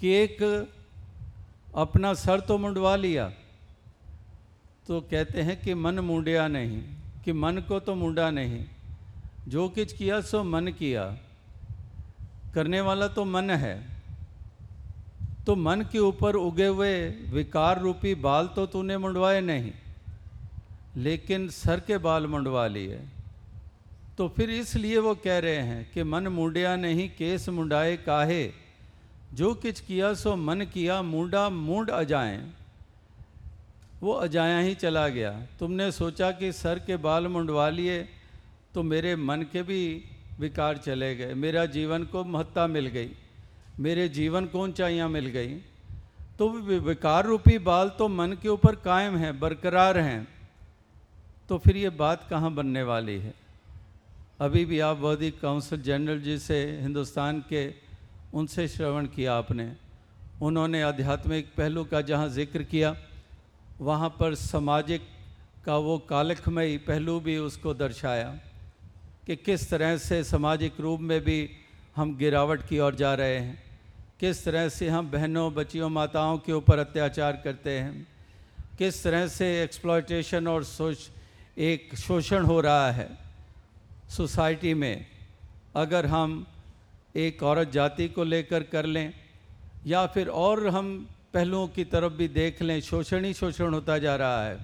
कि 0.00 0.08
एक 0.08 0.68
अपना 1.74 2.14
सर 2.14 2.40
तो 2.40 2.58
मुंडवा 2.58 2.96
लिया 2.96 3.32
तो 4.86 5.00
कहते 5.00 5.42
हैं 5.42 5.60
कि 5.60 5.74
मन 5.74 5.98
मुंडिया 6.00 6.46
नहीं, 6.48 6.82
कि 7.24 7.32
मन 7.32 7.58
को 7.68 7.78
तो 7.80 7.94
मुंडा 7.94 8.30
नहीं। 8.30 8.64
जो 9.48 9.68
किच 9.68 9.92
किया, 9.92 10.20
सो 10.20 10.42
मन 10.44 10.66
किया। 10.68 11.04
करने 12.54 12.80
वाला 12.80 13.08
तो 13.08 13.24
मन 13.24 13.50
है। 13.50 13.76
तो 15.46 15.54
मन 15.56 15.80
के 15.92 15.98
ऊपर 15.98 16.36
उगे 16.36 16.66
हुए 16.66 16.92
विकार 17.30 17.80
रूपी 17.80 18.14
बाल 18.14 18.46
तो 18.46 18.66
तूने 18.66 18.96
मुंडवाए 18.98 19.40
नहीं, 19.40 19.72
लेकिन 20.96 21.48
सर 21.48 21.80
के 21.80 21.98
बाल 21.98 22.26
मुंडवा 22.26 22.66
लिए। 22.66 23.00
तो 24.18 24.28
फिर 24.28 24.50
इसलिए 24.50 24.98
वो 24.98 25.14
कह 25.14 25.38
रहे 25.38 25.62
हैं 25.62 25.90
कि 25.92 26.02
मन 26.02 26.28
मुंडिया 26.28 26.74
नहीं, 26.76 27.08
केस 27.08 27.48
मुंडाए 27.48 27.96
काहे। 27.96 28.44
जो 29.32 29.54
किच 29.54 29.80
किया, 29.80 30.12
सो 30.14 30.36
मन 30.36 30.64
किया, 30.64 31.00
मुंडा 31.02 31.48
मुंड 31.50 31.90
अजाएँ। 31.90 32.38
वो 34.04 34.12
अजाया 34.14 34.58
ही 34.58 34.74
चला 34.76 35.06
गया। 35.08 35.30
तुमने 35.58 35.90
सोचा 35.92 36.30
कि 36.32 36.50
सर 36.52 36.78
के 36.78 36.96
बाल 36.98 37.26
मुंडवा 37.26 37.68
लिए 37.70 37.96
तो 38.74 38.82
मेरे 38.84 39.14
मन 39.18 39.42
के 39.52 39.62
भी 39.62 39.82
विकार 40.40 40.76
चले 40.78 41.14
गए। 41.16 41.34
मेरा 41.34 41.64
जीवन 41.68 42.02
को 42.06 42.24
महत्ता 42.26 42.66
मिल 42.66 42.86
गई। 42.88 43.10
मेरे 43.80 44.08
जीवन 44.10 44.46
को 44.46 44.62
ऊंचाइयाँ 44.62 45.08
मिल 45.08 45.26
गई। 45.28 45.54
तो 46.38 46.48
विकार 46.82 47.26
रूपी 47.26 47.56
बाल 47.60 47.88
तो 47.98 48.08
मन 48.10 48.36
के 48.42 48.48
ऊपर 48.48 48.74
कायम 48.84 49.16
हैं, 49.16 49.38
बरकरार 49.40 49.98
हैं। 49.98 50.26
तो 51.50 51.58
फिर 51.58 51.76
ये 51.76 51.90
बात 51.94 52.26
कहाँ 52.30 52.52
बनने 52.54 52.82
वाली 52.82 53.18
है? 53.18 53.34
अभी 54.40 54.64
भी 54.64 54.80
आप 54.80 54.96
बौद्धिक 54.98 55.40
काउंसिल 55.40 55.82
जनरल 55.82 56.20
जी 56.20 56.38
से 56.40 56.60
हिंदुस्तान 56.80 57.40
के, 57.48 57.64
उनसे 58.34 58.68
श्रवण 58.68 59.06
किया 59.08 59.34
आपने। 59.34 59.70
उन्होंने 60.42 60.82
आध्यात्मिक 60.82 61.52
पहलू 61.56 61.84
का 61.86 62.00
जहाँ 62.02 62.28
ज़िक्र 62.30 62.62
किया 62.64 62.94
वहाँ 63.80 64.08
पर 64.20 64.34
सामाजिक 64.34 65.02
का 65.66 65.76
वो 65.76 65.98
कालखमयी 65.98 66.76
पहलू 66.78 67.18
भी 67.20 67.36
उसको 67.38 67.74
दर्शाया 67.74 68.28
कि 69.26 69.36
किस 69.36 69.68
तरह 69.70 69.96
से 69.98 70.22
सामाजिक 70.24 70.80
रूप 70.80 71.00
में 71.00 71.20
भी 71.20 71.50
हम 71.96 72.16
गिरावट 72.16 72.66
की 72.68 72.78
ओर 72.78 72.94
जा 72.94 73.14
रहे 73.14 73.38
हैं, 73.38 73.62
किस 74.20 74.44
तरह 74.44 74.68
से 74.68 74.88
हम 74.88 75.10
बहनों, 75.10 75.52
बच्चियों, 75.54 75.88
माताओं 75.88 76.38
के 76.38 76.52
ऊपर 76.52 76.78
अत्याचार 76.78 77.40
करते 77.44 77.78
हैं, 77.78 78.06
किस 78.78 79.02
तरह 79.04 79.26
से 79.28 79.62
एक्सप्लॉयटेशन 79.62 80.48
और 80.48 80.64
सोच, 80.64 81.08
एक 81.58 81.94
शोषण 81.96 82.44
हो 82.44 82.60
रहा 82.60 82.90
है 82.90 83.08
सोसाइटी 84.10 84.74
में। 84.74 85.06
अगर 85.76 86.06
हम 86.06 86.46
एक 87.16 87.42
औरत 87.42 87.70
जाति 87.70 88.08
को 88.08 88.24
लेकर 88.24 88.62
कर 88.62 88.86
लें 88.86 89.12
या 89.86 90.06
फिर 90.06 90.28
और 90.28 90.66
हम 90.68 91.06
पहलुओं 91.34 91.68
की 91.68 91.84
तरफ़ 91.86 92.12
भी 92.12 92.28
देख 92.30 92.62
लें, 92.62 92.80
शोषण 92.80 93.24
ही 93.24 93.32
शोषण 93.34 93.74
होता 93.74 93.98
जा 93.98 94.14
रहा 94.16 94.44
है, 94.44 94.56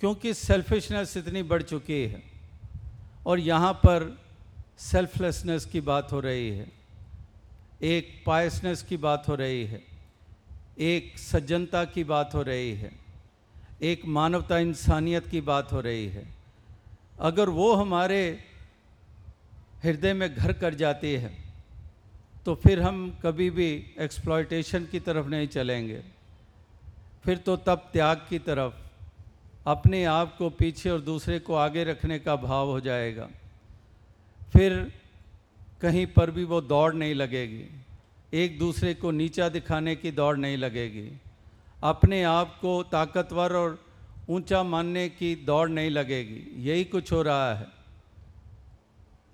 क्योंकि 0.00 0.32
सेल्फिशनेस 0.34 1.16
इतनी 1.16 1.42
बढ़ 1.44 1.62
चुकी 1.64 2.02
है 2.04 2.22
और 3.26 3.38
यहाँ 3.40 3.72
पर 3.76 4.06
सेल्फलेसनेस 4.80 5.64
की 5.64 5.80
बात 5.82 6.12
हो 6.12 6.20
रही 6.20 6.48
है, 6.50 6.66
एक 7.82 8.22
पायसनेस 8.26 8.82
की 8.82 8.96
बात 8.98 9.28
हो 9.28 9.34
रही 9.34 9.64
है, 9.64 9.82
एक 10.80 11.18
सज्जनता 11.18 11.84
की 11.86 12.04
बात 12.04 12.34
हो 12.34 12.42
रही 12.42 12.72
है, 12.74 12.90
एक 13.82 14.06
मानवता 14.08 14.58
इंसानियत 14.60 15.26
की 15.26 15.40
बात 15.42 15.72
हो 15.72 15.80
रही 15.80 16.06
है। 16.08 16.24
अगर 17.20 17.48
वो 17.50 17.72
हमारे 17.74 18.22
हृदय 19.84 20.12
में 20.14 20.34
घर 20.34 20.52
कर 20.54 20.74
जाती 20.74 21.12
है 21.14 21.30
तो 22.46 22.54
फिर 22.54 22.80
हम 22.80 23.18
कभी 23.22 23.50
भी 23.50 23.94
एक्सप्लॉयटेशन 23.98 24.84
की 24.84 25.00
तरफ़ 25.00 25.26
नहीं 25.26 25.48
चलेंगे। 25.48 26.02
फिर 27.24 27.36
तो 27.36 27.56
तब 27.56 27.90
त्याग 27.92 28.26
की 28.30 28.38
तरफ़, 28.38 28.72
अपने 29.66 30.04
आप 30.04 30.36
को 30.36 30.50
पीछे 30.50 30.90
और 30.90 31.00
दूसरे 31.00 31.38
को 31.38 31.54
आगे 31.54 31.84
रखने 31.84 32.18
का 32.18 32.36
भाव 32.36 32.70
हो 32.70 32.80
जाएगा। 32.80 33.28
फिर 34.52 34.92
कहीं 35.80 36.06
पर 36.06 36.30
भी 36.30 36.44
वो 36.44 36.60
दौड़ 36.60 36.94
नहीं 36.94 37.14
लगेगी। 37.14 37.64
एक 38.34 38.58
दूसरे 38.58 38.94
को 38.94 39.10
नीचा 39.10 39.48
दिखाने 39.48 39.96
की 39.96 40.10
दौड़ 40.10 40.36
नहीं 40.36 40.56
लगेगी। 40.56 41.20
अपने 41.82 42.22
आप 42.22 42.58
को 42.60 42.82
ताकतवर 42.82 43.52
और 43.52 43.78
ऊँचा 44.30 44.62
मानने 44.62 45.08
की 45.08 45.34
दौड़ 45.36 45.68
नहीं 45.68 45.90
लगेगी। 45.90 46.70
यही 46.70 46.84
कुछ 46.84 47.12
हो 47.12 47.22
रहा 47.22 47.54
है। 47.54 47.66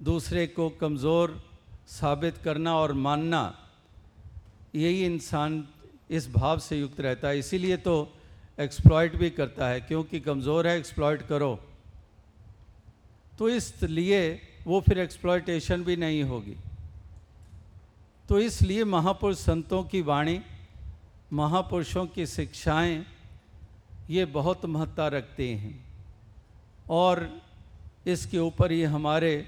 दूसरे 0.02 0.46
को 0.46 0.68
कमज़ोर 0.70 1.47
साबित 1.88 2.38
करना 2.38 2.74
और 2.76 2.92
मानना, 2.92 3.54
यही 4.74 5.04
इंसान 5.04 5.66
इस 6.10 6.28
भाव 6.32 6.58
से 6.58 6.78
युक्त 6.78 7.00
रहता 7.00 7.28
है। 7.28 7.38
इसीलिए 7.38 7.76
तो 7.76 7.96
एक्सप्लॉयट 8.58 9.16
भी 9.16 9.30
करता 9.30 9.68
है, 9.68 9.80
क्योंकि 9.80 10.20
कमज़ोर 10.20 10.66
है 10.66 10.76
एक्सप्लॉयट 10.78 11.22
करो। 11.22 11.58
तो 13.38 13.48
इसलिए 13.48 14.40
वो 14.66 14.80
फिर 14.80 14.98
एक्सप्लॉयटेशन 14.98 15.84
भी 15.84 15.96
नहीं 15.96 16.22
होगी। 16.22 16.56
तो 18.28 18.38
इसलिए 18.40 18.84
महापुरुष 18.84 19.36
संतों 19.38 19.82
की 19.84 20.02
वाणी, 20.02 20.40
महापुरुषों 21.32 22.06
की 22.06 22.26
शिक्षाएँ, 22.26 23.04
ये 24.10 24.24
बहुत 24.24 24.64
महत्ता 24.66 25.08
रखते 25.08 25.48
हैं। 25.54 25.74
और 26.90 27.28
इसके 28.06 28.38
ऊपर 28.38 28.72
ही 28.72 28.82
हमारे 28.82 29.46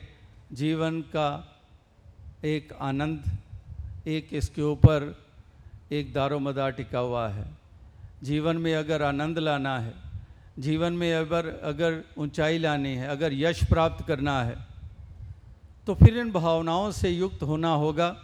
जीवन 0.53 1.01
का 1.01 1.50
एक 2.43 2.73
आनंद, 2.81 3.25
एक 4.09 4.29
इसके 4.33 4.63
ऊपर 4.63 5.15
एक 5.93 6.13
दारो 6.13 6.39
मदार 6.39 6.71
टिका 6.73 6.99
हुआ 6.99 7.27
है। 7.29 7.45
जीवन 8.23 8.57
में 8.57 8.75
अगर 8.75 9.03
आनंद 9.03 9.39
लाना 9.39 9.79
है, 9.79 9.93
जीवन 10.59 10.93
में 10.93 11.13
अगर 11.15 11.49
अगर 11.65 12.03
ऊंचाई 12.19 12.59
लानी 12.59 12.95
है, 12.95 13.09
अगर 13.09 13.33
यश 13.33 13.63
प्राप्त 13.65 14.07
करना 14.07 14.43
है 14.43 14.57
तो 15.87 15.95
फिर 15.95 16.19
इन 16.19 16.31
भावनाओं 16.33 16.91
से 16.93 17.11
युक्त 17.11 17.43
होना 17.43 17.73
होगा 17.75 18.15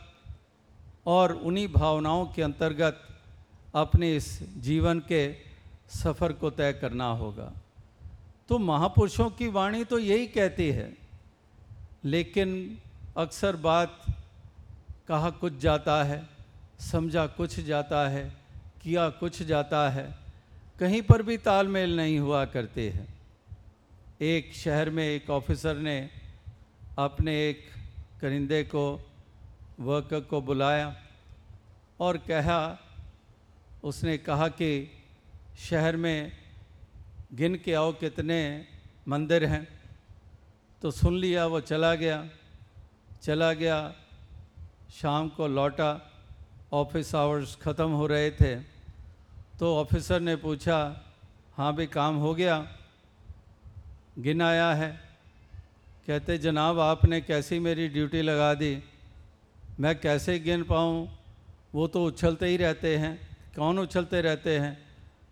और 1.07 1.33
उन्हीं 1.35 1.67
भावनाओं 1.69 2.25
के 2.27 2.43
अंतर्गत 2.43 3.01
अपने 3.75 4.15
इस 4.17 4.29
जीवन 4.63 5.01
के 5.09 5.21
सफ़र 5.93 6.33
को 6.33 6.51
तय 6.53 6.73
करना 6.73 7.07
होगा। 7.13 7.53
तो 8.51 8.59
महापुरुषों 8.61 9.29
की 9.31 9.49
वाणी 9.51 9.85
तो 9.85 9.99
यही 9.99 10.27
कहती 10.29 10.69
है, 10.71 10.93
लेकिन 12.05 12.79
अक्सर 13.17 13.57
बात 13.57 14.07
कहा 15.09 15.31
कुछ 15.31 15.59
जाता 15.59 16.05
है, 16.05 16.29
समझा 16.81 17.27
कुछ 17.27 17.61
जाता 17.61 18.09
है, 18.09 18.37
किया 18.83 19.09
कुछ 19.09 19.43
जाता 19.43 19.91
है, 19.91 20.19
कहीं 20.81 21.03
पर 21.03 21.23
भी 21.23 21.37
तालमेल 21.37 21.97
नहीं 21.97 22.19
हुआ 22.19 22.45
करते 22.45 22.91
हैं। 22.91 23.07
एक 24.21 24.55
शहर 24.55 24.91
में 24.91 25.05
एक 25.05 25.31
ऑफिसर 25.31 25.77
ने 25.77 26.11
अपने 26.99 27.51
एक 27.51 27.65
करिंदे 28.21 28.63
को, 28.65 29.11
वर्कर 29.81 30.21
को 30.21 30.41
बुलाया 30.41 30.97
और 32.01 32.17
कहा, 32.17 32.79
उसने 33.85 34.19
कहा 34.19 34.49
कि 34.49 34.91
शहर 35.59 35.97
में 35.97 36.33
गिन 37.33 37.55
के 37.55 37.75
आओ 37.75 37.93
कितने 37.93 38.67
मंदिर 39.09 39.45
हैं। 39.45 39.69
तो 40.83 40.91
सुन 40.91 41.17
लिया, 41.17 41.47
वो 41.47 41.61
चला 41.61 41.95
गया। 41.95 42.29
चला 43.23 43.53
गया। 43.53 43.95
शाम 44.93 45.29
को 45.29 45.49
लौटा 45.49 46.13
ऑफ़िस 46.73 47.15
आवर्स 47.15 47.57
ख़त्म 47.57 47.91
हो 47.91 48.07
रहे 48.07 48.31
थे। 48.31 48.57
तो 49.59 49.77
ऑफिसर 49.77 50.21
ने 50.21 50.37
पूछा 50.37 51.03
हाँ 51.57 51.75
भी 51.75 51.87
काम 51.87 52.17
हो 52.17 52.35
गया? 52.35 52.73
गिन 54.19 54.43
आया 54.43 54.75
है। 54.75 55.01
कहते, 56.07 56.39
जनाब, 56.39 56.81
आपने 56.81 57.21
कैसी 57.21 57.59
मेरी 57.59 57.89
ड्यूटी 57.89 58.23
लगा 58.23 58.55
दी? 58.55 58.83
मैं 59.81 60.01
कैसे 60.01 60.39
गिन 60.39 60.63
पाऊँ? 60.63 61.19
वो 61.75 61.87
तो 61.87 62.05
उछलते 62.05 62.47
ही 62.47 62.57
रहते 62.57 62.97
हैं। 62.97 63.39
कौन 63.57 63.79
उछलते 63.79 64.21
रहते 64.21 64.59
हैं? 64.59 64.79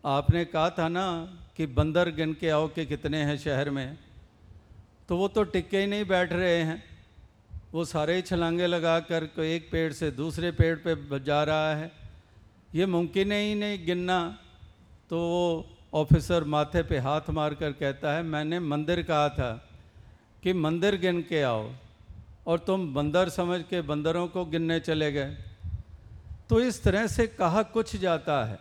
आपने 0.04 0.44
कहा 0.44 0.70
था 0.70 0.88
ना 0.88 1.36
कि 1.56 1.66
बंदर 1.66 2.10
गिन 2.10 2.34
के 2.34 2.50
आओ 2.50 2.68
कि 2.68 2.86
कितने 2.86 3.24
हैं 3.24 3.38
शहर 3.38 3.70
में। 3.70 3.98
तो 5.08 5.16
वो 5.16 5.28
तो 5.28 5.42
टिक्के 5.42 5.80
ही 5.80 5.86
नहीं 5.86 6.04
बैठ 6.04 6.32
रहे 6.32 6.62
हैं। 6.62 6.93
वो 7.74 7.84
सारे 7.84 8.20
छलांगे 8.22 8.66
लगा 8.66 8.98
कर 9.00 9.24
को 9.26 9.42
एक 9.42 9.68
पेड़ 9.72 9.92
से 9.92 10.10
दूसरे 10.10 10.50
पेड़ 10.52 10.76
पे 10.78 11.18
जा 11.20 11.42
रहा 11.44 11.74
है। 11.74 11.90
ये 12.74 12.86
मुमकिन 12.86 13.32
ही 13.32 13.54
नहीं 13.54 13.84
गिनना। 13.86 14.18
तो 15.10 15.18
वो 15.18 15.66
ऑफिसर 15.94 16.44
माथे 16.44 16.82
पे 16.82 16.98
हाथ 16.98 17.30
मार 17.30 17.54
कर 17.54 17.72
कहता 17.72 18.12
है, 18.12 18.22
मैंने 18.22 18.60
मंदिर 18.60 19.02
कहा 19.02 19.28
था 19.28 19.50
कि 20.42 20.52
मंदिर 20.52 20.96
गिन 20.96 21.20
के 21.22 21.42
आओ 21.42 21.70
और 22.46 22.58
तुम 22.58 22.92
बंदर 22.94 23.28
समझ 23.28 23.60
के 23.62 23.80
बंदरों 23.82 24.26
को 24.28 24.44
गिनने 24.44 24.80
चले 24.80 25.12
गए। 25.12 25.36
तो 26.48 26.60
इस 26.60 26.82
तरह 26.82 27.06
से 27.06 27.26
कहा 27.26 27.62
कुछ 27.62 27.96
जाता 27.96 28.44
है, 28.44 28.58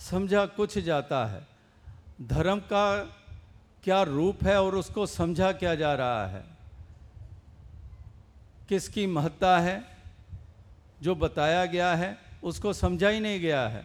समझा 0.00 0.46
कुछ 0.46 0.78
जाता 0.78 1.24
है। 1.26 1.46
धर्म 2.28 2.58
का 2.72 2.98
क्या 3.84 4.02
रूप 4.02 4.44
है 4.44 4.62
और 4.62 4.76
उसको 4.76 5.06
समझा 5.06 5.52
क्या 5.52 5.74
जा 5.74 5.94
रहा 5.94 6.26
है? 6.26 6.55
किसकी 8.68 9.06
महत्ता 9.06 9.58
है, 9.58 9.82
जो 11.02 11.14
बताया 11.14 11.64
गया 11.66 11.94
है, 11.94 12.16
उसको 12.42 12.72
समझा 12.72 13.08
ही 13.08 13.20
नहीं 13.20 13.40
गया 13.40 13.66
है। 13.68 13.84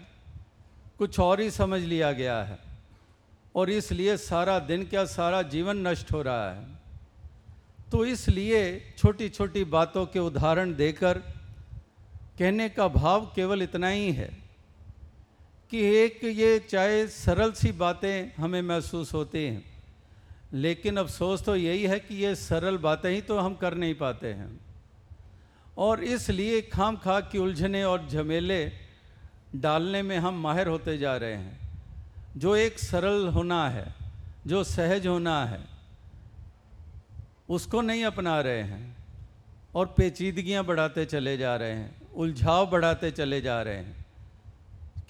कुछ 0.97 1.19
और 1.19 1.41
ही 1.41 1.51
समझ 1.51 1.81
लिया 1.81 2.11
गया 2.11 2.41
है। 2.43 2.59
और 3.55 3.69
इसलिए 3.69 4.17
सारा 4.17 4.59
दिन 4.59 4.85
क्या 4.85 5.05
सारा 5.05 5.41
जीवन 5.41 5.87
नष्ट 5.87 6.11
हो 6.11 6.21
रहा 6.21 6.51
है? 6.51 6.65
तो 7.91 8.05
इसलिए 8.05 8.61
छोटी 8.97 9.29
छोटी 9.29 9.63
बातों 9.63 10.05
के 10.05 10.19
उदाहरण 10.19 10.73
देकर 10.75 11.17
कहने 12.39 12.69
का 12.69 12.87
भाव 12.87 13.25
केवल 13.35 13.61
इतना 13.61 13.87
ही 13.87 14.11
है 14.11 14.29
कि 15.71 15.83
एक 15.95 16.23
ये 16.23 16.59
चाहे 16.59 17.07
सरल 17.07 17.51
सी 17.51 17.71
बातें 17.71 18.31
हमें 18.37 18.61
महसूस 18.61 19.13
होती 19.13 19.43
हैं, 19.45 19.63
लेकिन 20.53 20.97
अफसोस 20.97 21.43
तो 21.43 21.55
यही 21.55 21.83
है 21.83 21.99
कि 21.99 22.15
ये 22.15 22.35
सरल 22.35 22.77
बातें 22.77 23.09
ही 23.11 23.21
तो 23.21 23.37
हम 23.39 23.55
कर 23.55 23.73
नहीं 23.73 23.95
पाते 23.95 24.33
हैं। 24.33 24.49
और 25.81 26.03
इसलिए 26.03 26.61
खाम 26.61 26.97
खा 26.97 27.19
की 27.21 27.37
उलझने 27.37 27.83
और 27.83 28.07
झमेले 28.07 28.71
डालने 29.55 30.01
में 30.01 30.17
हम 30.17 30.41
माहिर 30.41 30.67
होते 30.67 30.97
जा 30.97 31.15
रहे 31.17 31.35
हैं। 31.35 31.59
जो 32.37 32.55
एक 32.55 32.79
सरल 32.79 33.27
होना 33.27 33.69
है 33.69 33.85
जो 34.47 34.63
सहज 34.63 35.07
होना 35.07 35.45
है 35.45 35.59
उसको 37.49 37.81
नहीं 37.81 38.03
अपना 38.05 38.39
रहे 38.41 38.61
हैं 38.61 38.97
और 39.75 39.85
पेचीदगियाँ 39.97 40.63
बढ़ाते 40.65 41.05
चले 41.05 41.37
जा 41.37 41.55
रहे 41.55 41.71
हैं 41.71 42.09
उलझाव 42.11 42.69
बढ़ाते 42.71 43.11
चले 43.11 43.41
जा 43.41 43.61
रहे 43.61 43.75
हैं। 43.75 44.05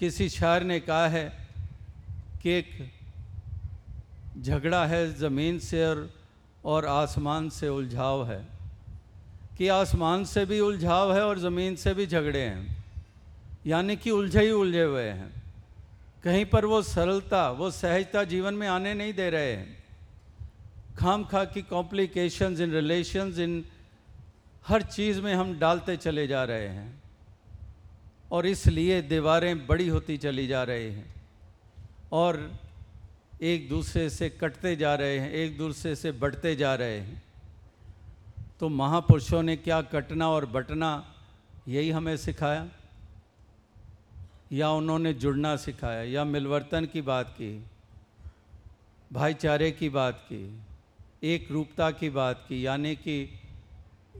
किसी 0.00 0.28
शायर 0.28 0.62
ने 0.62 0.80
कहा 0.80 1.06
है 1.08 1.24
कि 2.42 2.50
एक 2.50 2.68
झगड़ा 4.42 4.84
है 4.86 5.14
ज़मीन 5.14 5.58
से 5.58 5.86
और, 5.86 6.10
और 6.64 6.86
आसमान 6.86 7.48
से 7.50 7.68
उलझाव 7.68 8.26
है। 8.30 8.51
कि 9.62 9.68
आसमान 9.68 10.24
से 10.24 10.44
भी 10.44 10.60
उलझाव 10.60 11.14
है 11.14 11.22
और 11.22 11.38
ज़मीन 11.38 11.76
से 11.76 11.94
भी 11.94 12.06
झगड़े 12.06 12.40
हैं। 12.40 12.84
यानी 13.66 13.96
कि 13.96 14.10
उलझे 14.10 14.40
ही 14.40 14.50
उलझे 14.50 14.82
हुए 14.82 15.02
हैं। 15.02 15.42
कहीं 16.24 16.44
पर 16.44 16.64
वो 16.64 16.82
सरलता, 16.82 17.50
वो 17.50 17.70
सहजता 17.70 18.24
जीवन 18.24 18.54
में 18.54 18.68
आने 18.68 18.94
नहीं 18.94 19.14
दे 19.14 19.30
रहे 19.30 19.52
हैं। 19.52 19.84
खाम 20.98 21.24
खा 21.24 21.44
की 21.44 21.62
कॉम्प्लिकेशंस 21.62 22.60
इन 22.60 22.72
रिलेशंस 22.72 23.38
इन 23.38 23.64
हर 24.66 24.82
चीज़ 24.82 25.20
में 25.20 25.34
हम 25.34 25.58
डालते 25.58 25.96
चले 25.96 26.26
जा 26.26 26.44
रहे 26.44 26.68
हैं। 26.68 27.02
और 28.32 28.46
इसलिए 28.46 29.02
दीवारें 29.02 29.66
बड़ी 29.66 29.88
होती 29.88 30.16
चली 30.16 30.46
जा 30.46 30.62
रही 30.62 30.92
हैं। 30.92 31.14
और 32.12 32.52
एक 33.42 33.68
दूसरे 33.68 34.10
से 34.10 34.28
कटते 34.28 34.76
जा 34.76 34.94
रहे 34.94 35.18
हैं, 35.18 35.30
एक 35.30 35.58
दूसरे 35.58 35.96
से 35.96 36.12
बढ़ते 36.12 36.56
जा 36.56 36.74
रहे 36.74 36.98
हैं। 36.98 37.31
तो 38.62 38.68
महापुरुषों 38.68 39.42
ने 39.42 39.56
क्या 39.56 39.82
कटना 39.82 40.28
और 40.28 40.46
बटना 40.46 41.14
यही 41.68 41.90
हमें 41.90 42.16
सिखाया? 42.16 42.68
या 44.52 44.70
उन्होंने 44.70 45.14
जुड़ना 45.14 45.56
सिखाया? 45.56 46.02
या 46.02 46.24
मिलवर्तन 46.24 46.86
की 46.86 47.02
बात 47.02 47.28
की? 47.28 47.64
भाईचारे 49.12 49.70
की 49.70 49.88
बात 49.88 50.24
की? 50.32 50.60
एक 51.22 51.50
रूपता 51.50 51.90
की 51.90 52.10
बात 52.10 52.44
की? 52.48 52.66
यानी 52.66 52.96
कि 52.96 53.40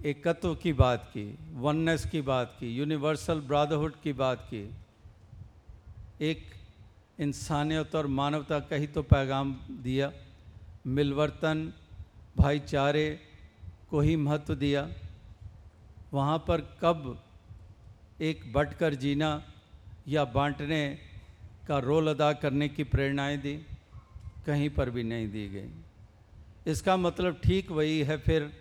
एकत्व 0.05 0.55
की 0.55 0.73
बात 0.73 1.05
की? 1.09 1.39
वननेस 1.53 2.07
की 2.07 2.21
बात 2.21 2.57
की? 2.61 2.77
यूनिवर्सल 2.77 3.41
ब्रादरहुड 3.41 3.93
की 4.03 4.13
बात 4.13 4.49
की? 4.55 4.71
एक 6.21 6.55
इंसानियत 7.19 7.95
और 7.95 8.07
मानवता 8.07 8.61
का 8.61 8.77
ही 8.77 8.87
तो 8.87 9.03
पैगाम 9.03 9.55
दिया। 9.71 10.13
मिलवर्तन, 10.87 11.73
भाईचारे 12.39 13.32
को 13.93 14.01
ही 14.01 14.17
महत्व 14.17 14.55
दिया। 14.55 14.89
वहाँ 16.13 16.39
पर 16.39 16.61
कब 16.61 17.25
एक 18.21 18.53
बट 18.53 18.73
कर 18.75 18.95
जीना 18.95 19.45
या 20.09 20.25
बांटने 20.25 20.99
का 21.69 21.79
रोल 21.79 22.09
अदा 22.11 22.33
करने 22.33 22.69
की 22.69 22.85
प्रेरणाएँ 22.85 23.37
दी, 23.37 23.67
कहीं 24.47 24.71
पर 24.71 24.91
भी 24.91 25.03
नहीं 25.03 25.29
दी 25.29 25.49
गई। 25.49 25.69
इसका 26.67 26.97
मतलब 26.97 27.41
ठीक 27.45 27.71
वही 27.71 28.01
है 28.01 28.17
फिर 28.17 28.53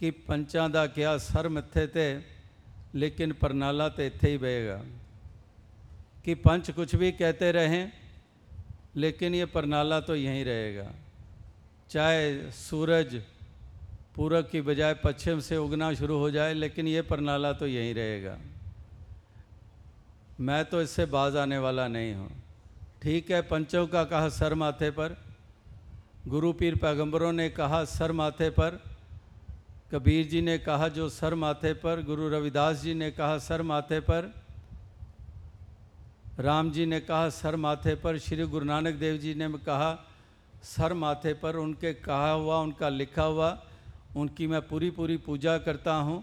कि 0.00 0.10
पंचादा 0.10 0.86
क्या 0.86 1.18
सर 1.18 1.48
मथे 1.48 1.86
थे, 1.86 2.22
लेकिन 2.94 3.32
परनाला 3.32 3.88
तो 3.88 4.02
इत्थे 4.02 4.30
ही 4.30 4.38
बहेगा। 4.38 4.82
कि 6.24 6.34
पंच 6.34 6.70
कुछ 6.70 6.94
भी 6.94 7.12
कहते 7.12 7.52
रहें, 7.52 7.92
लेकिन 8.96 9.34
ये 9.34 9.46
परनाला 9.46 10.00
तो 10.00 10.16
यहीं 10.16 10.44
रहेगा। 10.44 10.90
चाहे 11.90 12.50
सूरज 12.50 13.22
पूरब 14.14 14.48
की 14.48 14.60
बजाय 14.60 14.94
पश्चिम 14.94 15.40
से 15.40 15.56
उगना 15.56 15.92
शुरू 15.94 16.18
हो 16.18 16.30
जाए, 16.30 16.54
लेकिन 16.54 16.88
ये 16.88 17.02
परनाला 17.02 17.52
तो 17.52 17.66
यहीं 17.66 17.94
रहेगा। 17.94 18.36
मैं 20.40 20.64
तो 20.64 20.82
इससे 20.82 21.06
बाज 21.06 21.36
आने 21.36 21.58
वाला 21.58 21.86
नहीं 21.88 22.14
हूँ। 22.14 22.30
ठीक 23.02 23.30
है, 23.30 23.40
पंचों 23.42 23.86
का 23.86 24.04
कहा 24.04 24.28
सर 24.28 24.54
माथे 24.54 24.90
पर। 24.90 25.16
गुरु 26.28 26.52
पीर 26.52 26.76
पैगंबरों 26.76 27.32
ने 27.32 27.48
कहा 27.50 27.84
सर 27.84 28.12
माथे 28.12 28.50
पर। 28.50 28.80
कबीर 29.92 30.26
जी 30.26 30.40
ने 30.42 30.56
कहा 30.58 30.88
जो 30.88 31.08
सर 31.08 31.34
माथे 31.34 31.72
पर। 31.74 32.02
गुरु 32.02 32.28
रविदास 32.28 32.80
जी 32.82 32.94
ने 32.94 33.10
कहा 33.10 33.38
सर 33.38 33.62
माथे 33.62 34.00
पर। 34.00 34.32
राम 36.38 36.70
जी 36.70 36.86
ने 36.86 37.00
कहा 37.00 37.28
सर 37.28 37.56
माथे 37.56 37.94
पर। 37.94 38.18
श्री 38.18 38.46
गुरु 38.46 38.64
नानक 38.64 38.94
देव 38.94 39.16
जी 39.16 39.34
ने 39.34 39.48
कहा 39.58 39.92
सर 40.64 40.92
माथे 40.94 41.34
पर। 41.34 41.56
उनके 41.56 41.92
कहा 41.94 42.30
हुआ, 42.30 42.58
उनका 42.58 42.88
लिखा 42.88 43.22
हुआ 43.22 43.50
उनकी 44.14 44.46
मैं 44.46 44.60
पूरी 44.62 44.90
पूरी 44.92 45.16
पूजा 45.18 45.56
करता 45.60 45.94
हूँ, 45.98 46.22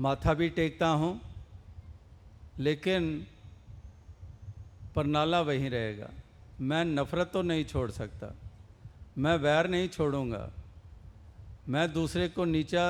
माथा 0.00 0.34
भी 0.34 0.48
टेकता 0.50 0.88
हूँ, 0.94 1.20
लेकिन 2.58 3.26
परनाला 4.96 5.40
वहीं 5.42 5.70
रहेगा। 5.70 6.08
मैं 6.60 6.84
नफ़रत 6.84 7.30
तो 7.32 7.42
नहीं 7.42 7.64
छोड़ 7.64 7.90
सकता, 7.92 8.34
मैं 9.18 9.36
वैर 9.38 9.68
नहीं 9.68 9.88
छोड़ूँगा, 9.88 10.48
मैं 11.68 11.92
दूसरे 11.92 12.28
को 12.28 12.44
नीचा 12.46 12.86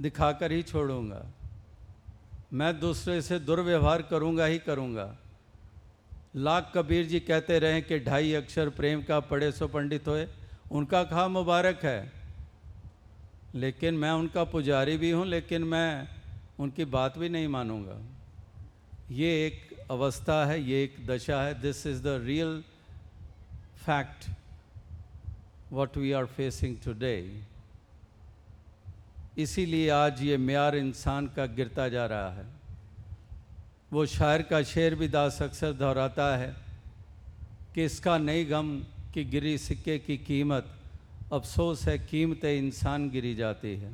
दिखाकर 0.00 0.52
ही 0.52 0.62
छोड़ूँगा, 0.64 1.22
मैं 2.52 2.78
दूसरे 2.80 3.20
से 3.22 3.38
दुर्व्यवहार 3.40 4.02
करूँगा 4.02 4.44
ही 4.46 4.58
करूँगा। 4.60 5.14
लाख 6.36 6.72
कबीर 6.74 7.06
जी 7.06 7.20
कहते 7.20 7.58
रहे 7.58 7.80
कि 7.82 7.98
ढाई 8.00 8.32
अक्षर 8.34 8.68
प्रेम 8.70 9.02
का 9.02 9.20
पढ़े 9.22 9.50
सो 9.52 9.68
पंडित 9.68 10.08
होए, 10.08 10.26
उनका 10.70 11.02
कहा 11.04 11.26
मुबारक 11.30 11.84
है। 11.84 12.12
लेकिन 13.56 13.94
मैं 13.94 14.10
उनका 14.10 14.44
पुजारी 14.44 14.96
भी 14.96 15.10
हूँ, 15.10 15.26
लेकिन 15.26 15.64
मैं 15.64 16.08
उनकी 16.60 16.84
बात 16.84 17.18
भी 17.18 17.28
नहीं 17.28 17.48
मानूँगा। 17.48 17.98
ये 19.10 19.46
एक 19.46 19.76
अवस्था 19.90 20.46
है, 20.46 20.62
ये 20.62 20.84
एक 20.84 21.06
दशा 21.06 21.42
है। 21.42 21.60
This 21.60 21.86
is 21.86 22.02
the 22.02 22.06
real 22.06 22.64
fact 23.86 24.30
what 25.74 25.96
we 25.96 26.12
are 26.12 26.26
facing 26.26 26.76
today. 26.76 27.22
इसीलिए 29.38 29.88
आज 29.90 30.22
ये 30.22 30.36
म्यार 30.36 30.76
इंसान 30.76 31.26
का 31.26 31.46
गिरता 31.46 31.88
जा 31.88 32.06
रहा 32.06 32.30
है। 32.30 32.46
वो 33.92 34.06
शायर 34.06 34.42
का 34.42 34.62
शेर 34.62 34.94
भी 34.94 35.08
दास 35.08 35.42
अक्सर 35.42 35.72
दोहराता 35.72 36.36
है 36.36 36.56
कि 37.74 37.84
इसका 37.84 38.18
नहीं 38.18 38.50
गम 38.50 38.80
कि 39.14 39.24
गिरी 39.24 39.58
सिक्के 39.58 39.98
की 39.98 40.16
कीमत 40.16 40.75
अफसोस 41.32 41.86
है, 41.88 41.98
कीमत 41.98 42.44
इंसान 42.44 43.08
गिरी 43.10 43.34
जाती 43.34 43.74
है 43.76 43.92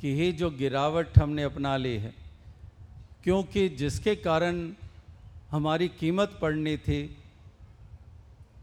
कि 0.00 0.08
ये 0.08 0.30
जो 0.32 0.50
गिरावट 0.50 1.18
हमने 1.18 1.42
अपना 1.42 1.76
ली 1.76 1.96
है, 1.96 2.14
क्योंकि 3.24 3.68
जिसके 3.68 4.14
कारण 4.16 4.72
हमारी 5.50 5.88
कीमत 5.88 6.38
पड़नी 6.42 6.76
थी, 6.76 7.16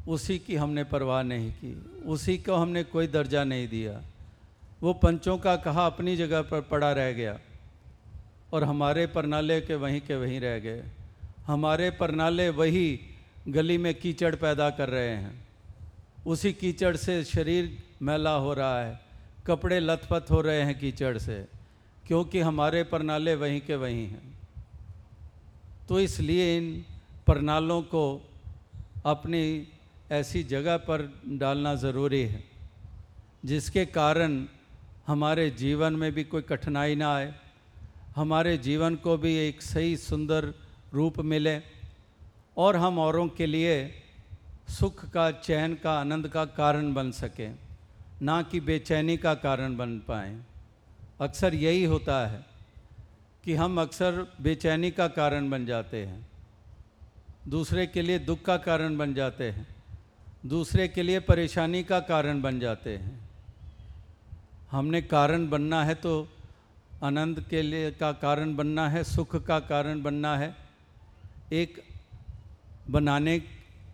उसी 0.08 0.40
की 0.40 0.56
हमने 0.56 0.84
परवाह 0.84 1.22
नहीं 1.24 1.52
की, 1.52 1.74
उसी 2.06 2.38
को 2.38 2.56
हमने 2.56 2.84
कोई 2.84 3.08
दर्जा 3.08 3.44
नहीं 3.44 3.68
दिया। 3.68 4.02
वो 4.82 4.94
पंचों 4.94 5.38
का 5.38 5.56
कहा 5.56 5.86
अपनी 5.86 6.16
जगह 6.18 6.42
पर 6.42 6.62
पड़ा 6.62 6.92
रह 6.92 7.12
गया, 7.12 7.40
और 8.54 8.64
हमारे 8.64 9.08
परनाले 9.08 9.62
के 9.62 9.76
वहीं 9.76 10.02
के 10.02 10.16
वहीं 10.16 10.40
रह 10.40 10.60
गए। 10.60 10.84
हमारे 11.48 11.90
परनाले 11.92 12.50
वही 12.50 13.00
गली 13.48 13.78
में 13.78 13.94
कीचड़ 13.94 14.36
पैदा 14.36 14.70
कर 14.70 14.90
रहे 14.90 15.10
हैं। 15.10 15.43
उसी 16.26 16.52
कीचड़ 16.54 16.96
से 16.96 17.24
शरीर 17.24 17.78
मैला 18.02 18.36
हो 18.36 18.54
रहा 18.54 18.80
है। 18.82 19.00
कपड़े 19.48 19.80
लथपथ 19.80 20.32
हो 20.32 20.40
रहे 20.42 20.62
हैं 20.62 20.78
कीचड़ 20.80 21.18
से, 21.18 21.36
क्योंकि 22.08 22.40
हमारे 22.40 22.84
परनाले 22.84 23.36
वहीं 23.36 23.60
के 23.62 23.76
वहीं 23.76 24.08
हैं। 24.08 24.40
तो 25.90 26.00
इसलिए 26.00 26.58
इन 26.58 26.86
परनालों 27.28 27.82
को 27.82 28.04
अपनी 29.06 29.68
ऐसी 30.12 30.44
जगह 30.44 30.78
पर 30.78 31.02
डालना 31.28 31.74
ज़रूरी 31.76 32.22
है, 32.22 32.44
जिसके 33.46 33.86
कारण 33.86 34.46
हमारे 35.08 35.50
जीवन 35.50 35.94
में 35.94 36.12
भी 36.12 36.24
कोई 36.24 36.42
कठिनाई 36.42 36.96
ना 36.96 37.14
आए, 37.16 37.34
हमारे 38.16 38.58
जीवन 38.58 38.96
को 38.96 39.18
भी 39.18 39.36
एक 39.38 39.62
सही 39.62 39.98
सुंदर 39.98 40.54
रूप 40.94 41.20
मिले, 41.22 41.60
और 42.58 42.76
हम 42.76 43.00
औरों 43.00 43.28
के 43.28 43.46
लिए 43.46 43.76
सुख 44.68 45.06
का, 45.10 45.30
चैन 45.32 45.74
का, 45.76 45.94
आनंद 45.94 46.28
का 46.28 46.46
कारण 46.48 46.94
बन 46.94 47.12
सकें, 47.14 47.56
ना 48.22 48.42
कि 48.42 48.60
बेचैनी 48.62 49.18
का 49.18 49.34
कारण 49.36 49.76
बन 49.78 49.98
पाए। 50.08 50.36
अक्सर 51.22 51.56
यही 51.56 51.84
होता 51.86 52.26
है 52.28 52.44
कि 53.44 53.54
हम 53.56 53.82
अक्सर 53.82 54.26
बेचैनी 54.42 54.92
का 54.92 55.08
कारण 55.10 55.50
बन 55.50 55.66
जाते 55.66 56.06
हैं, 56.06 56.26
दूसरे 57.48 57.86
के 57.88 58.02
लिए 58.02 58.20
दुख 58.22 58.42
का 58.42 58.58
कारण 58.60 58.98
बन 58.98 59.14
जाते 59.14 59.50
हैं, 59.52 59.68
दूसरे 60.46 60.88
के 60.88 61.04
लिए 61.04 61.20
परेशानी 61.22 61.84
का 61.84 62.00
कारण 62.02 62.42
बन 62.42 62.60
जाते 62.60 62.98
हैं। 62.98 63.20
हमने 64.72 65.02
कारण 65.04 65.50
बनना 65.50 65.84
है 65.84 65.96
तो 65.96 66.14
आनंद 67.04 67.40
के 67.50 67.62
लिए 67.62 67.92
का 67.92 68.12
कारण 68.18 68.56
बनना 68.56 68.90
है, 68.90 69.04
सुख 69.06 69.36
का 69.46 69.60
कारण 69.62 70.02
बनना 70.04 70.36
है। 70.38 70.56
एक 71.54 71.82
बनाने 72.90 73.40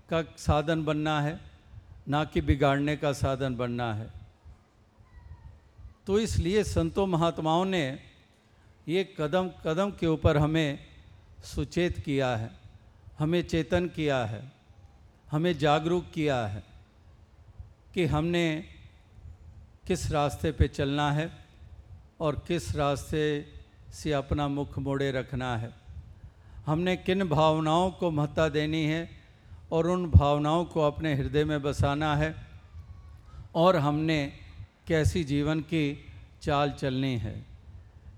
का 0.09 0.21
साधन 0.37 0.83
बनना 0.83 1.19
है, 1.21 1.39
ना 2.07 2.23
कि 2.23 2.41
बिगाड़ने 2.41 2.95
का 2.97 3.11
साधन 3.13 3.55
बनना 3.55 3.93
है। 3.93 4.09
तो 6.07 6.19
इसलिए 6.19 6.63
संतों 6.63 7.05
महात्माओं 7.07 7.65
ने 7.65 7.99
ये 8.87 9.03
कदम 9.19 9.49
कदम 9.65 9.91
के 9.91 10.07
ऊपर 10.07 10.37
हमें 10.37 10.79
सुचेत 11.45 11.99
किया 11.99 12.35
है, 12.35 12.51
हमें 13.19 13.41
चेतन 13.43 13.87
किया 13.87 14.23
है, 14.25 14.41
हमें 15.31 15.57
जागरूक 15.57 16.05
किया 16.13 16.45
है 16.47 16.63
कि 17.93 18.05
हमने 18.05 18.45
किस 19.87 20.11
रास्ते 20.11 20.51
पे 20.51 20.67
चलना 20.67 21.11
है 21.11 21.29
और 22.19 22.43
किस 22.47 22.75
रास्ते 22.75 23.23
से 23.93 24.11
अपना 24.13 24.47
मुख 24.47 24.77
मोड़े 24.79 25.11
रखना 25.11 25.55
है। 25.57 25.71
हमने 26.65 26.95
किन 26.97 27.27
भावनाओं 27.29 27.89
को 27.91 28.11
महत्ता 28.11 28.47
देनी 28.49 28.83
है 28.85 29.18
और 29.71 29.87
उन 29.87 30.11
भावनाओं 30.11 30.65
को 30.65 30.81
अपने 30.81 31.15
हृदय 31.15 31.43
में 31.43 31.61
बसाना 31.61 32.15
है 32.15 32.35
और 33.55 33.75
हमने 33.75 34.33
कैसी 34.87 35.23
जीवन 35.23 35.59
की 35.59 36.05
चाल 36.41 36.71
चलनी 36.71 37.17
है। 37.17 37.45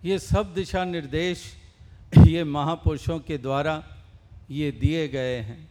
ये 0.03 0.19
सब 0.19 0.53
दिशा 0.53 0.85
निर्देश 0.85 1.57
ये 2.27 2.43
महापुरुषों 2.43 3.19
के 3.19 3.37
द्वारा 3.37 3.83
ये 4.51 4.71
दिए 4.71 5.07
गए 5.07 5.37
हैं। 5.37 5.69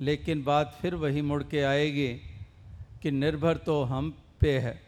लेकिन 0.00 0.44
बात 0.44 0.78
फिर 0.80 0.94
वही 0.94 1.22
मुड़ 1.22 1.42
के 1.42 1.62
आएगी 1.62 2.08
कि 3.02 3.10
निर्भर 3.10 3.56
तो 3.56 3.82
हम 3.82 4.18
पे 4.40 4.58
है। 4.58 4.82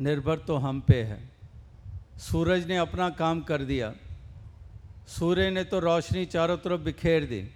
निर्भर 0.00 0.38
तो 0.38 0.56
हम 0.56 0.80
पे 0.80 1.02
है। 1.02 1.30
सूरज 2.18 2.66
ने 2.66 2.76
अपना 2.76 3.10
काम 3.10 3.40
कर 3.40 3.62
दिया। 3.62 3.94
सूर्य 5.08 5.50
ने 5.50 5.64
तो 5.64 5.78
रोशनी 5.78 6.24
चारों 6.24 6.56
तरफ़ 6.56 6.80
बिखेर 6.80 7.24
दी। 7.24 7.50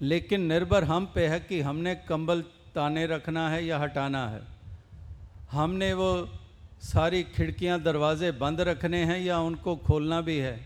लेकिन 0.00 0.42
निर्भर 0.42 0.84
हम 0.84 1.06
पे 1.14 1.26
है 1.26 1.38
कि 1.40 1.60
हमने 1.60 1.94
कंबल 2.08 2.42
ताने 2.74 3.06
रखना 3.06 3.48
है 3.50 3.64
या 3.64 3.78
हटाना 3.78 4.26
है। 4.28 4.40
हमने 5.50 5.92
वो 5.94 6.28
सारी 6.82 7.22
खिड़कियाँ, 7.24 7.80
दरवाजे 7.82 8.30
बंद 8.32 8.60
रखने 8.60 9.04
हैं 9.04 9.18
या 9.20 9.38
उनको 9.38 9.76
खोलना 9.76 10.20
भी 10.20 10.36
है 10.38 10.56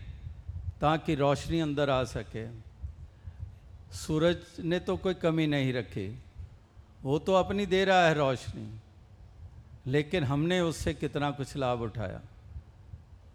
ताकि 0.81 1.15
रोशनी 1.15 1.59
अंदर 1.59 1.89
आ 1.89 2.03
सके। 2.03 2.45
सूरज 3.95 4.37
ने 4.59 4.79
तो 4.79 4.95
कोई 4.97 5.13
कमी 5.13 5.47
नहीं 5.47 5.73
रखी। 5.73 6.07
वो 7.03 7.19
तो 7.19 7.33
अपनी 7.33 7.65
दे 7.65 7.83
रहा 7.85 8.07
है 8.07 8.13
रोशनी, 8.13 8.67
लेकिन 9.87 10.23
हमने 10.23 10.59
उससे 10.61 10.93
कितना 10.93 11.31
कुछ 11.31 11.55
लाभ 11.57 11.81
उठाया। 11.81 12.19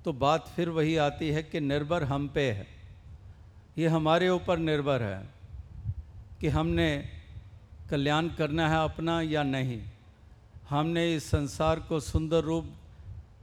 तो 0.05 0.13
बात 0.13 0.49
फिर 0.49 0.69
वही 0.69 0.97
आती 0.97 1.29
है 1.31 1.43
कि 1.43 1.61
निर्भर 1.61 2.05
हम 2.05 2.29
पे 2.29 2.51
है। 2.51 2.67
ये 3.79 3.89
हमारे 3.89 4.29
ऊपर 4.29 4.59
निर्भर 4.59 5.03
है। 5.03 5.36
कि 6.41 6.49
हमने 6.49 7.09
कल्याण 7.91 8.29
करना 8.29 8.69
है 8.69 8.85
अपना 8.85 9.21
या 9.21 9.43
नहीं? 9.43 9.83
हमने 10.71 11.15
इस 11.15 11.31
संसार 11.31 11.81
को 11.81 12.01
सुंदर 12.01 12.41
रूप 12.41 12.73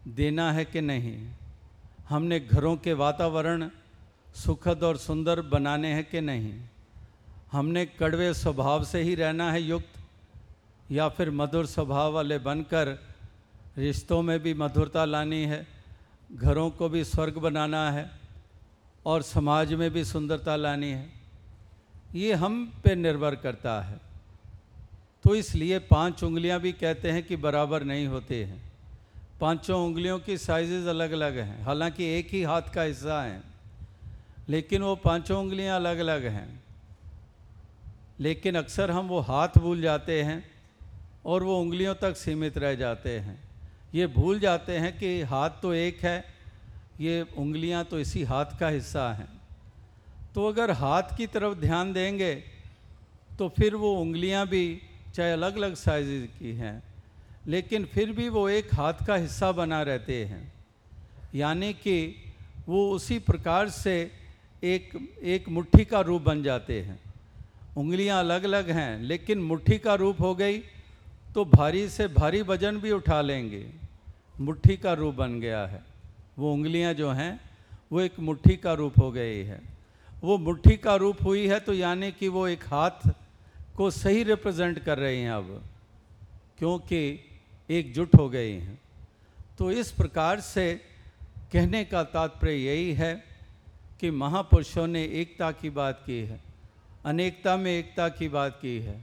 देना 0.08 0.52
है 0.52 0.66
कि 0.66 0.82
नहीं? 0.82 1.30
हमने 2.10 2.40
घरों 2.40 2.78
के 2.78 2.94
वातावरण 2.94 3.70
सुखद 4.36 4.84
और 4.84 4.98
सुंदर 4.98 5.42
बनाने 5.42 5.94
हैं 5.94 6.04
कि 6.04 6.22
नहीं? 6.22 6.62
हमने 7.52 7.86
कड़वे 7.86 8.34
स्वभाव 8.34 8.84
से 8.84 9.02
ही 9.02 9.16
रहना 9.16 9.52
है 9.52 9.62
युक्त, 9.62 9.94
या 10.92 11.10
फिर 11.10 11.32
मधुर 11.32 11.66
स्वभाव 11.66 12.14
वाले 12.14 12.38
बनकर 12.38 13.04
रिश्तों 13.78 14.22
में 14.22 14.40
भी 14.40 14.54
मधुरता 14.54 15.06
लानी 15.06 15.46
है, 15.46 15.68
घरों 16.32 16.70
को 16.70 16.90
भी 16.90 17.04
स्वर्ग 17.04 17.38
बनाना 17.38 17.92
है, 17.92 18.12
और 19.06 19.22
समाज 19.22 19.74
में 19.74 19.92
भी 19.92 20.06
सुंदरता 20.06 20.56
लानी 20.56 20.92
है? 20.92 21.13
ये 22.14 22.34
हम 22.34 22.66
पे 22.84 22.96
निर्भर 22.96 23.36
करता 23.36 23.80
है। 23.82 24.00
तो 25.26 25.36
इसलिए 25.36 25.80
पाँच 25.80 26.24
उंगलियाँ 26.24 26.60
भी 26.60 26.72
कहते 26.72 27.12
हैं 27.12 27.24
कि 27.24 27.36
बराबर 27.36 27.84
नहीं 27.84 28.08
होते 28.08 28.44
हैं। 28.46 28.62
पाँचों 29.42 29.80
उंगलियों 29.86 30.20
की 30.20 30.38
साइजेज 30.38 30.88
अलग 30.88 31.12
अलग 31.12 31.38
हैं। 31.38 31.64
हालाँकि 31.64 32.06
एक 32.10 32.28
ही 32.32 32.44
हाथ 32.44 32.74
का 32.76 32.82
हिस्सा 32.82 33.22
है, 33.22 33.42
लेकिन 34.50 34.82
वो 34.82 34.96
पाँचों 34.96 35.40
उंगलियाँ 35.40 35.76
अलग 35.76 35.98
अलग 35.98 36.26
हैं। 36.26 36.48
लेकिन 38.20 38.56
अक्सर 38.56 38.92
हम 38.92 39.08
वो 39.08 39.20
हाथ 39.20 39.58
भूल 39.58 39.82
जाते 39.82 40.22
हैं 40.24 40.44
और 41.26 41.44
वो 41.44 41.60
उंगलियों 41.62 41.96
तक 41.96 42.18
सीमित 42.18 42.58
रह 42.58 42.76
जाते 42.76 43.18
हैं। 43.20 43.40
ये 43.96 44.08
भूल 44.08 44.40
जाते 44.40 44.78
हैं 44.78 44.98
कि 45.00 45.22
हाथ 45.22 45.50
तो 45.62 45.74
एक 45.74 46.04
है, 46.04 46.24
ये 47.00 47.26
उंगलियाँ 47.38 47.84
तो 47.86 48.00
इसी 48.00 48.24
हाथ 48.24 48.60
का 48.60 48.68
हिस्सा 48.68 49.12
हैं। 49.14 49.33
तो 50.36 50.48
अगर 50.48 50.72
हाथ 50.74 51.16
की 51.18 51.28
तरफ़ 51.28 51.58
ध्यान 51.60 51.94
देंगे 51.94 52.34
तो 53.40 53.48
फिर 53.50 53.76
वो 53.76 53.94
उंगलियाँ 53.96 54.46
भी 54.48 54.66
चाहे 55.16 55.32
अलग 55.32 55.56
अलग 55.58 55.76
साइज़ 55.76 56.26
की 56.40 56.52
हैं, 56.54 56.82
लेकिन 57.48 57.86
फिर 57.86 58.12
भी 58.12 58.28
वो 58.30 58.48
एक 58.50 58.74
हाथ 58.74 59.06
का 59.08 59.16
हिस्सा 59.16 59.52
बना 59.52 59.82
रहते 59.82 60.24
हैं। 60.26 60.42
यानी 61.36 61.74
कि 61.76 62.16
वो 62.68 62.90
उसी 62.92 63.18
प्रकार 63.22 63.70
से 63.70 63.96
एक 64.64 64.92
एक 65.24 65.50
मुट्ठी 65.50 65.86
का 65.86 66.00
रूप 66.02 66.22
बन 66.22 66.44
जाते 66.44 66.82
हैं। 66.82 67.00
उंगलियाँ 67.78 68.20
अलग 68.20 68.44
अलग 68.44 68.70
हैं, 68.70 69.00
लेकिन 69.02 69.42
मुट्ठी 69.42 69.78
का 69.78 69.94
रूप 69.96 70.22
हो 70.22 70.34
गई 70.36 70.58
तो 71.36 71.46
भारी 71.48 71.88
से 71.90 72.08
भारी 72.10 72.42
वज़न 72.44 72.78
भी 72.78 72.92
उठा 72.92 73.22
लेंगे। 73.22 73.66
मुट्ठी 74.40 74.78
का 74.78 74.94
रूप 74.94 75.16
बन 75.16 75.40
गया 75.40 75.66
है। 75.66 75.82
वो 76.40 76.54
उंगलियाँ 76.54 76.94
जो 76.94 77.12
हैं, 77.12 77.40
वो 77.92 78.02
एक 78.02 78.20
मुट्ठी 78.20 78.56
का 78.58 78.74
रूप 78.74 79.00
हो 79.00 79.12
गई 79.12 79.44
है। 79.44 79.60
वो 80.24 80.38
मुट्ठी 80.38 80.76
का 80.78 80.96
रूप 80.96 81.24
हुई 81.24 81.48
है 81.48 81.60
तो 81.60 81.74
यानी 81.74 82.12
कि 82.12 82.28
वो 82.28 82.48
एक 82.48 82.64
हाथ 82.66 83.08
को 83.76 83.90
सही 83.92 84.24
रिप्रेजेंट 84.24 84.80
कर 84.80 84.98
रहे 84.98 85.18
हैं 85.18 85.32
अब, 85.32 85.62
क्योंकि 86.60 87.20
एकजुट 87.70 88.16
हो 88.16 88.30
गई 88.30 88.52
हैं। 88.52 88.80
तो 89.58 89.72
इस 89.72 89.92
प्रकार 89.92 90.40
से 90.40 90.74
कहने 91.54 91.84
का 91.86 92.04
तात्पर्य 92.06 92.54
यही 92.56 92.94
है 92.94 93.14
कि 94.02 94.12
महापुरुषों 94.12 94.88
ने 94.88 95.04
एकता 95.22 95.52
की 95.52 95.70
बात 95.72 96.02
की 96.06 96.20
है, 96.22 96.40
अनेकता 97.06 97.56
में 97.58 97.72
एकता 97.72 98.08
की 98.10 98.30
बात 98.30 98.58
की 98.62 98.78
है, 98.80 98.96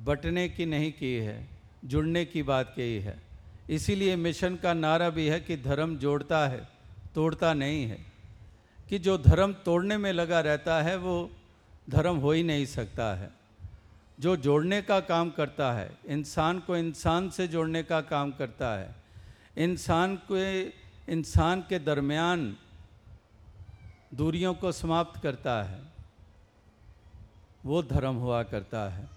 बटने 0.00 0.48
की 0.48 0.66
नहीं 0.66 0.92
की 0.92 1.14
है, 1.16 1.38
जुड़ने 1.84 2.24
की 2.24 2.42
बात 2.44 2.72
की 2.76 2.94
है। 3.00 3.16
इसीलिए 3.70 4.16
मिशन 4.16 4.56
का 4.56 4.72
नारा 4.74 5.08
भी 5.10 5.26
है 5.26 5.40
कि 5.40 5.56
धर्म 5.58 5.96
जोड़ता 5.98 6.46
है, 6.48 6.66
तोड़ता 7.14 7.54
नहीं 7.54 7.84
है। 7.84 7.98
कि 8.88 8.98
जो 8.98 9.18
धर्म 9.18 9.52
तोड़ने 9.52 9.98
में 9.98 10.12
लगा 10.12 10.40
रहता 10.40 10.82
है, 10.82 10.96
वो 10.96 11.30
धर्म 11.90 12.16
हो 12.16 12.32
ही 12.32 12.42
नहीं 12.42 12.66
सकता 12.66 13.14
है। 13.14 13.30
जो 14.20 14.36
जोड़ने 14.36 14.82
का 14.82 15.00
काम 15.00 15.30
करता 15.30 15.72
है, 15.72 15.98
इंसान 16.06 16.58
को 16.58 16.76
इंसान 16.76 17.30
से 17.30 17.48
जोड़ने 17.48 17.82
का 17.82 18.00
काम 18.00 18.30
करता 18.30 18.78
है, 18.78 18.94
इंसान 19.56 20.16
को, 20.16 20.36
इंसान 21.12 21.60
के 21.60 21.78
दरमियान 21.78 22.56
दूरियों 24.14 24.54
को 24.54 24.72
समाप्त 24.72 25.22
करता 25.22 25.62
है, 25.62 25.82
वो 27.64 27.82
धर्म 27.82 28.14
हुआ 28.14 28.42
करता 28.42 28.88
है। 28.88 29.08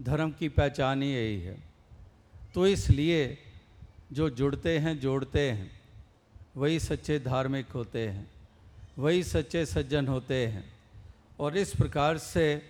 धर्म 0.00 0.30
की 0.30 0.48
पहचान 0.48 1.02
ही 1.02 1.14
यही 1.14 1.40
है। 1.40 1.62
तो 2.54 2.66
इसलिए 2.66 3.38
जो 4.12 4.30
जुड़ते 4.30 4.78
हैं, 4.78 5.00
जोड़ते 5.00 5.50
हैं, 5.50 5.80
वही 6.56 6.80
सच्चे 6.80 7.18
धार्मिक 7.18 7.68
होते 7.68 8.08
हैं। 8.08 8.33
वही 8.98 9.22
सच्चे 9.22 9.64
सज्जन 9.66 10.08
होते 10.08 10.46
हैं। 10.46 10.64
और 11.40 11.56
इस 11.56 11.74
प्रकार 11.76 12.18
से 12.18 12.62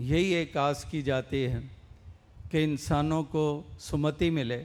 यही 0.00 0.32
एक 0.34 0.56
आस 0.56 0.84
की 0.90 1.02
जाती 1.02 1.42
है 1.42 1.60
कि 2.50 2.62
इंसानों 2.62 3.22
को 3.24 3.44
सुमति 3.80 4.30
मिले, 4.30 4.58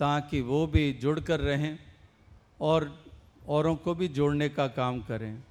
ताकि 0.00 0.40
वो 0.40 0.66
भी 0.66 0.92
जुड़ 0.92 1.18
कर 1.20 1.40
रहें 1.40 1.78
और 2.60 2.90
औरों 3.48 3.76
को 3.76 3.94
भी 3.94 4.08
जोड़ने 4.08 4.48
का 4.48 4.66
काम 4.68 5.00
करें। 5.00 5.42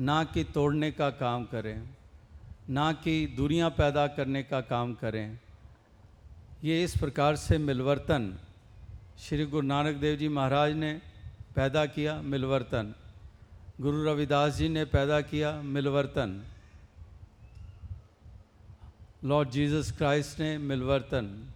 ना 0.00 0.22
कि 0.24 0.44
तोड़ने 0.44 0.90
का 0.92 1.10
काम 1.10 1.44
करें, 1.44 1.88
ना 2.70 2.92
कि 2.94 3.26
दूरियाँ 3.36 3.70
पैदा 3.70 4.06
करने 4.06 4.42
का 4.42 4.60
काम 4.60 4.94
करें। 4.94 5.38
ये 6.64 6.82
इस 6.84 6.96
प्रकार 6.98 7.36
से 7.36 7.58
मिलवर्तन 7.58 8.34
श्री 9.18 9.46
गुरु 9.46 9.66
नानक 9.66 9.96
देव 9.96 10.16
जी 10.16 10.28
महाराज 10.28 10.72
ने 10.74 10.92
पैदा 11.56 11.84
किया 11.86 12.20
मिलवर्तन। 12.22 12.94
गुरु 13.80 14.04
रविदास 14.04 14.54
जी 14.54 14.68
ने 14.68 14.84
पैदा 14.84 15.20
किया 15.20 15.62
मिलवर्तन। 15.62 16.44
लॉर्ड 19.24 19.50
जीसस 19.50 19.96
क्राइस्ट 19.96 20.40
ने 20.40 20.58
मिलवर्तन। 20.58 21.50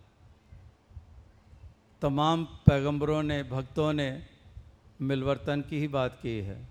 तमाम 2.02 2.44
पैगंबरों 2.44 3.22
ने, 3.22 3.42
भक्तों 3.42 3.92
ने 3.92 4.26
मिलवर्तन 5.00 5.60
की 5.60 5.78
ही 5.78 5.88
बात 5.88 6.18
की 6.22 6.38
है 6.38 6.66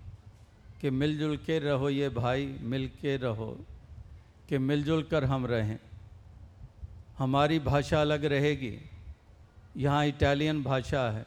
कि 0.80 0.90
मिलजुल 0.90 1.36
के 1.36 1.58
रहो 1.58 1.88
ये 1.88 2.08
भाई, 2.08 2.46
मिल 2.46 2.88
के 2.88 3.16
रहो 3.16 3.66
कि 4.48 4.58
मिलजुल 4.58 5.02
कर 5.02 5.24
हम 5.24 5.46
रहें। 5.46 5.78
हमारी 7.18 7.58
भाषा 7.58 8.00
अलग 8.00 8.24
रहेगी। 8.24 8.90
यहाँ 9.76 10.06
इटालियन 10.06 10.62
भाषा 10.62 11.10
है। 11.10 11.26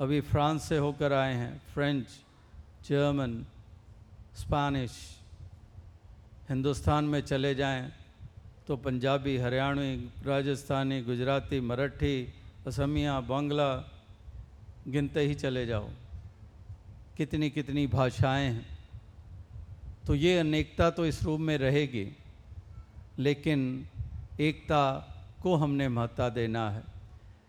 अभी 0.00 0.20
फ्रांस 0.20 0.68
से 0.68 0.78
होकर 0.78 1.12
आए 1.12 1.34
हैं, 1.34 1.62
फ्रेंच 1.74 2.06
जर्मन 2.88 3.46
स्पेनिश 4.36 4.92
हिंदुस्तान 6.48 7.04
में 7.04 7.20
चले 7.20 7.54
जाएँ 7.54 7.92
तो 8.66 8.76
पंजाबी, 8.76 9.36
हरियाणवी, 9.36 10.10
राजस्थानी, 10.26 11.00
गुजराती, 11.02 11.60
मराठी, 11.60 12.28
असमिया, 12.66 13.20
बांग्ला 13.20 13.68
गिनते 14.88 15.20
ही 15.20 15.34
चले 15.34 15.66
जाओ। 15.66 15.88
कितनी 17.16 17.50
कितनी 17.50 17.86
भाषाएँ 17.86 18.52
हैं। 18.52 18.66
तो 20.06 20.14
ये 20.14 20.38
अनेकता 20.38 20.90
तो 20.90 21.06
इस 21.06 21.22
रूप 21.22 21.40
में 21.40 21.58
रहेगी, 21.58 22.16
लेकिन 23.18 23.88
एकता 24.40 24.84
को 25.42 25.54
हमने 25.56 25.88
महत्ता 25.88 26.28
देना 26.28 26.70
है। 26.70 26.82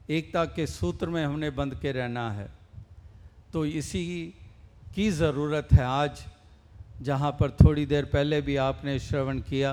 एकता 0.10 0.46
के 0.46 0.68
सूत्र 0.68 1.10
में 1.10 1.26
हमने 1.26 1.50
बंध 1.50 1.80
के 1.80 1.92
रहना 1.92 2.32
है। 2.32 2.50
तो 3.54 3.66
इसी 3.66 4.34
की 4.96 5.10
ज़रूरत 5.12 5.68
है 5.74 5.84
आज, 5.84 6.20
जहाँ 7.04 7.32
पर 7.32 7.52
थोड़ी 7.52 7.86
देर 7.86 8.06
पहले 8.06 8.40
भी 8.42 8.56
आपने 8.56 8.98
श्रवण 9.00 9.40
किया। 9.44 9.72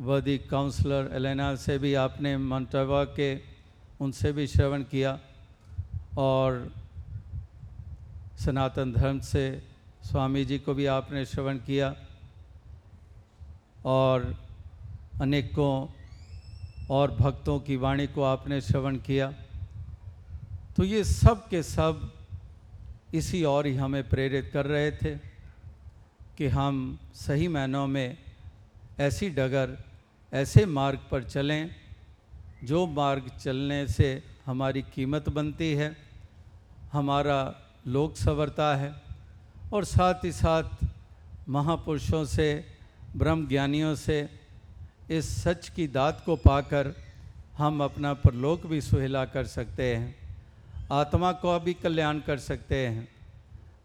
वदी 0.00 0.36
काउंसलर 0.50 1.08
एलेना 1.16 1.54
से 1.56 1.78
भी 1.78 1.94
आपने 1.94 2.36
मंटवा 2.36 3.02
के 3.16 3.30
उनसे 4.00 4.32
भी 4.32 4.46
श्रवण 4.46 4.82
किया 4.84 5.18
और 6.18 6.72
सनातन 8.36 8.92
धर्म 8.92 9.20
से 9.24 9.48
स्वामी 10.04 10.44
जी 10.44 10.58
को 10.58 10.74
भी 10.74 10.86
आपने 10.92 11.24
श्रवण 11.24 11.58
किया 11.64 11.94
और 13.88 14.34
अनेकों 15.22 15.74
और 16.90 17.16
भक्तों 17.16 17.58
की 17.60 17.76
वाणी 17.78 18.06
को 18.12 18.22
आपने 18.36 18.60
श्रवण 18.60 18.96
किया। 19.00 19.32
तो 20.76 20.84
ये 20.84 21.04
सब 21.06 21.48
के 21.48 21.62
सब 21.62 22.10
इसी 23.14 23.44
और 23.44 23.66
ही 23.66 23.74
हमें 23.74 24.08
प्रेरित 24.08 24.50
कर 24.52 24.66
रहे 24.66 24.90
थे 24.90 25.16
कि 26.38 26.46
हम 26.46 26.98
सही 27.14 27.48
मायनों 27.48 27.86
में 27.86 28.18
ऐसी 29.00 29.30
डगर, 29.30 29.84
ऐसे 30.32 30.66
मार्ग 30.66 30.98
पर 31.10 31.22
चलें, 31.22 31.74
जो 32.64 32.86
मार्ग 32.86 33.30
चलने 33.40 33.86
से 33.86 34.22
हमारी 34.46 34.82
कीमत 34.82 35.28
बनती 35.28 35.72
है, 35.74 35.96
हमारा 36.92 37.54
लोक 37.86 38.16
संवरता 38.16 38.76
है 38.76 38.94
और 39.72 39.84
साथ 39.84 40.24
ही 40.24 40.32
साथ 40.32 40.64
महापुरुषों 41.48 42.24
से 42.24 42.64
ब्रह्म 43.16 43.48
ज्ञानियों 43.48 43.94
से 43.94 44.28
इस 45.10 45.42
सच 45.42 45.68
की 45.68 45.86
दात 45.88 46.22
को 46.26 46.36
पाकर 46.36 46.94
हम 47.58 47.84
अपना 47.84 48.14
परलोक 48.14 48.66
भी 48.66 48.80
सुहेला 48.80 49.24
कर 49.24 49.44
सकते 49.44 49.96
हैं। 49.96 50.21
आत्मा 50.92 51.32
को 51.32 51.60
भी 51.60 51.74
कल्याण 51.74 52.18
कर 52.20 52.38
सकते 52.38 52.86
हैं। 52.86 53.08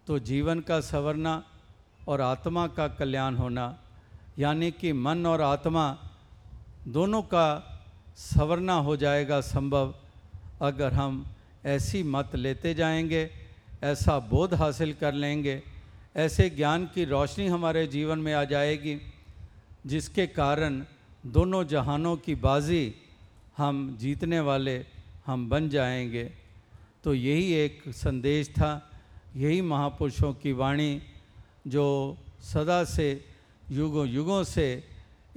तो 0.07 0.19
जीवन 0.19 0.59
का 0.59 0.79
संवरना 0.79 1.43
और 2.07 2.21
आत्मा 2.21 2.67
का 2.67 2.87
कल्याण 2.87 3.35
होना, 3.35 3.79
यानी 4.39 4.71
कि 4.71 4.93
मन 4.93 5.25
और 5.25 5.41
आत्मा 5.41 5.97
दोनों 6.87 7.21
का 7.21 7.47
संवरना 8.17 8.73
हो 8.73 8.97
जाएगा 8.97 9.41
संभव 9.41 9.95
अगर 10.61 10.93
हम 10.93 11.25
ऐसी 11.65 12.03
मत 12.03 12.35
लेते 12.35 12.73
जाएँगे, 12.73 13.29
ऐसा 13.83 14.19
बोध 14.19 14.53
हासिल 14.53 14.93
कर 14.93 15.13
लेंगे, 15.13 15.63
ऐसे 16.15 16.49
ज्ञान 16.49 16.85
की 16.85 17.05
रोशनी 17.05 17.47
हमारे 17.47 17.87
जीवन 17.87 18.19
में 18.19 18.33
आ 18.33 18.43
जाएगी, 18.43 19.01
जिसके 19.85 20.27
कारण 20.27 20.83
दोनों 21.25 21.63
जहानों 21.63 22.17
की 22.17 22.35
बाजी 22.35 22.95
हम 23.57 23.97
जीतने 23.99 24.39
वाले 24.39 24.85
हम 25.25 25.49
बन 25.49 25.69
जाएँगे। 25.69 26.46
तो 27.07 27.13
यही 27.13 27.53
एक 27.53 27.83
संदेश 27.87 28.49
था, 28.49 28.91
यही 29.35 29.61
महापुरुषों 29.61 30.33
की 30.33 30.51
वाणी 30.51 31.01
जो 31.67 32.17
सदा 32.43 32.83
से, 32.83 33.25
युगों 33.71 34.07
युगों 34.07 34.43
से 34.43 34.83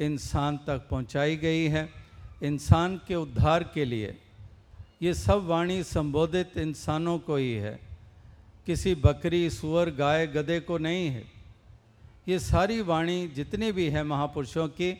इंसान 0.00 0.56
तक 0.56 0.88
पहुंचाई 0.90 1.37
गई 1.37 1.68
है। 1.68 1.88
इंसान 2.42 3.00
के 3.09 3.14
उद्धार 3.14 3.62
के 3.62 3.85
लिए 3.85 4.18
ये 5.02 5.14
सब 5.14 5.46
वाणी 5.46 5.83
संबोधित 5.85 6.59
इंसानों 6.59 7.18
को 7.18 7.37
ही 7.37 7.52
है। 7.52 7.78
किसी 8.66 8.94
बकरी, 8.94 9.50
सुअर, 9.50 9.90
गाय, 9.90 10.26
गधे 10.26 10.61
को 10.61 10.78
नहीं 10.78 11.09
है। 11.09 11.24
ये 12.28 12.38
सारी 12.38 12.80
वाणी 12.80 13.28
जितनी 13.28 13.72
भी 13.72 13.88
है 13.88 14.02
महापुरुषों 14.02 14.68
की, 14.68 14.90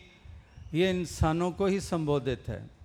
ये 0.75 0.91
इंसानों 0.91 1.51
को 1.51 1.67
ही 1.67 1.81
संबोधित 1.81 2.49
है। 2.49 2.80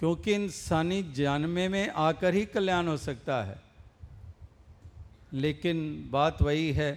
क्योंकि 0.00 0.32
इंसानी 0.32 1.02
जन्मे 1.02 1.68
में 1.68 1.88
आकर 1.88 2.34
ही 2.34 2.44
कल्याण 2.44 2.86
हो 2.88 2.96
सकता 2.96 3.42
है। 3.44 3.56
लेकिन 5.32 6.08
बात 6.10 6.42
वही 6.42 6.72
है 6.72 6.92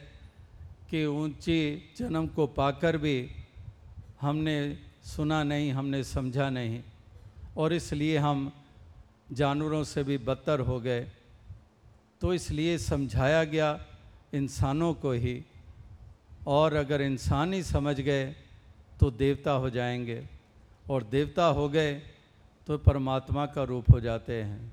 कि 0.90 1.06
ऊँची 1.06 1.94
जन्म 1.98 2.28
को 2.28 2.48
पाकर 2.48 2.98
भी 2.98 3.30
हमने 4.22 4.78
सुना 5.04 5.44
नहीं, 5.44 5.72
हमने 5.72 6.04
समझा 6.04 6.50
नहीं, 6.50 6.82
और 7.58 7.74
इसलिए 7.74 8.18
हम 8.18 8.52
जानवरों 9.32 9.84
से 9.84 10.04
भी 10.04 10.18
बदतर 10.18 10.60
हो 10.60 10.80
गए। 10.80 11.08
तो 12.22 12.34
इसलिए 12.34 12.78
समझाया 12.78 13.44
गया 13.44 13.86
इंसानों 14.34 14.94
को 14.94 15.12
ही, 15.12 15.44
और 16.48 16.74
अगर 16.74 17.02
इंसान 17.02 17.54
ही 17.54 17.64
समझ 17.64 18.00
गए 18.00 18.26
तो 19.00 19.12
देवता 19.12 19.52
हो 19.52 19.70
जाएँगे, 19.70 20.24
और 20.90 21.04
देवता 21.04 21.46
हो 21.46 21.70
गए 21.70 22.02
तो 22.68 22.78
परमात्मा 22.78 23.46
का 23.46 23.64
रूप 23.64 23.92
हो 23.94 24.00
जाते 24.00 24.42
हैं। 24.44 24.72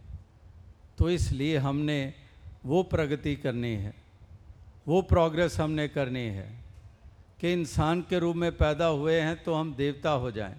तो 0.98 1.11
इसलिए 1.11 1.57
हमने 1.59 2.12
वो 2.64 2.83
प्रगति 2.83 3.35
करनी 3.37 3.74
है, 3.74 3.94
वो 4.88 5.00
प्रोग्रेस 5.03 5.59
हमने 5.61 5.87
करनी 5.88 6.26
है 6.31 6.48
कि 7.40 7.53
इंसान 7.53 8.00
के 8.03 8.18
रूप 8.18 8.37
में 8.37 8.50
पैदा 8.53 8.87
हुए 8.87 9.20
हैं 9.20 9.42
तो 9.44 9.55
हम 9.55 9.74
देवता 9.74 10.11
हो 10.12 10.31
जाएँ, 10.31 10.57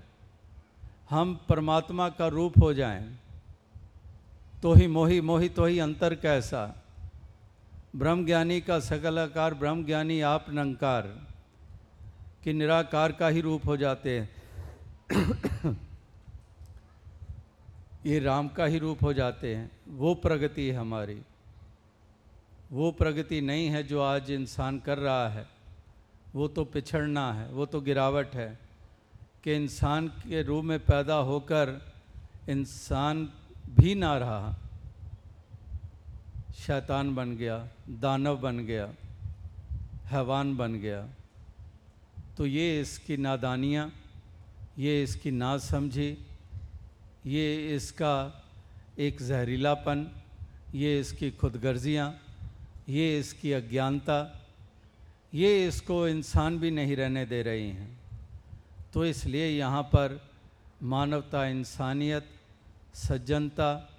हम 1.10 1.39
परमात्मा 1.50 2.10
का 2.10 2.28
रूप 2.30 2.54
हो 2.62 2.74
जाएँ। 2.74 3.20
तो 4.62 4.74
ही 4.74 4.88
मोही 4.88 5.22
मोही 5.22 5.50
तो 5.50 5.65
ही 5.65 5.80
अंतर 5.80 6.15
कैसा? 6.15 6.63
ब्रह्म 7.96 8.26
ज्ञानी 8.26 8.60
का 8.62 8.80
सकल 8.82 9.20
आकार 9.20 9.54
ब्रह्म 9.54 9.86
ज्ञानी 9.86 10.20
आप 10.26 10.46
नंकार 10.50 11.08
कि 12.44 12.54
निराकार 12.54 13.12
का 13.12 13.28
ही 13.28 13.41
रूप 13.41 13.65
हो 13.67 13.78
जाते 13.78 14.20
हैं। 14.20 14.30
ये 18.06 18.20
राम 18.20 18.48
का 18.48 18.66
ही 18.66 18.78
रूप 18.80 19.04
हो 19.04 19.14
जाते 19.14 19.56
हैं। 19.56 19.72
वो 19.88 20.14
प्रगति 20.16 20.68
है 20.70 20.78
हमारी। 20.78 21.22
वो 22.72 22.92
प्रगति 22.92 23.42
नहीं 23.42 23.68
है 23.68 23.84
जो 23.84 24.02
आज 24.02 24.32
इंसान 24.32 24.80
कर 24.80 24.98
रहा 24.98 25.30
है। 25.30 25.48
वो 26.36 26.48
तो 26.48 26.64
पिछड़ना 26.66 27.34
है, 27.34 27.48
वो 27.48 27.66
तो 27.66 27.82
गिरावट 27.82 28.36
है 28.36 28.60
कि 29.44 29.54
इंसान 29.54 30.08
के 30.08 30.44
रूप 30.44 30.64
में 30.64 30.80
पैदा 30.80 31.16
होकर 31.16 31.94
इंसान 32.50 33.30
भी 33.70 33.96
ना 33.96 34.18
रहा। 34.18 34.56
शैतान 36.56 37.16
बन 37.16 37.36
गया, 37.38 37.68
दानव 37.90 38.38
बन 38.38 38.58
गया, 38.58 38.94
हैवान 40.06 40.58
बन 40.58 40.74
गया। 40.74 41.08
तो 42.38 42.46
ये 42.46 42.82
इसकी 42.82 43.18
नादानियाँ, 43.18 43.92
ये 44.80 45.04
इसकी 45.04 45.32
ना 45.32 45.58
समझी 45.58 46.18
ये 47.25 47.75
इसका 47.75 48.43
एक 48.99 49.21
जहरीलापन, 49.21 50.07
ये 50.75 50.99
इसकी 50.99 51.31
खुदगर्जियाँ, 51.31 52.13
ये 52.89 53.19
इसकी 53.19 53.51
अज्ञानता, 53.53 54.38
ये 55.34 55.67
इसको 55.67 56.07
इंसान 56.07 56.60
भी 56.60 56.71
नहीं 56.71 56.95
रहने 56.95 57.25
दे 57.25 57.41
रही 57.41 57.69
हैं। 57.69 57.99
तो 58.93 59.05
इसलिए 59.05 59.47
यहाँ 59.47 59.84
पर 59.84 60.19
मानवता, 60.84 61.45
इंसानियत, 61.45 62.25
सज्जनता, 62.95 63.89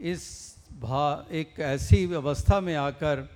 इस 0.00 0.56
भा, 0.80 1.26
एक 1.30 1.60
ऐसी 1.60 2.04
अवस्था 2.14 2.60
में 2.60 2.74
आकर 2.74 3.28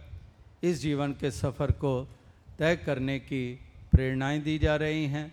इस 0.63 0.81
जीवन 0.81 1.13
के 1.13 1.31
सफ़र 1.31 1.71
को 1.73 2.09
तय 2.59 2.77
करने 2.77 3.19
की 3.19 3.45
प्रेरणाएँ 3.93 4.41
दी 4.41 4.59
जा 4.59 4.77
रही 4.77 5.05
हैं 5.07 5.33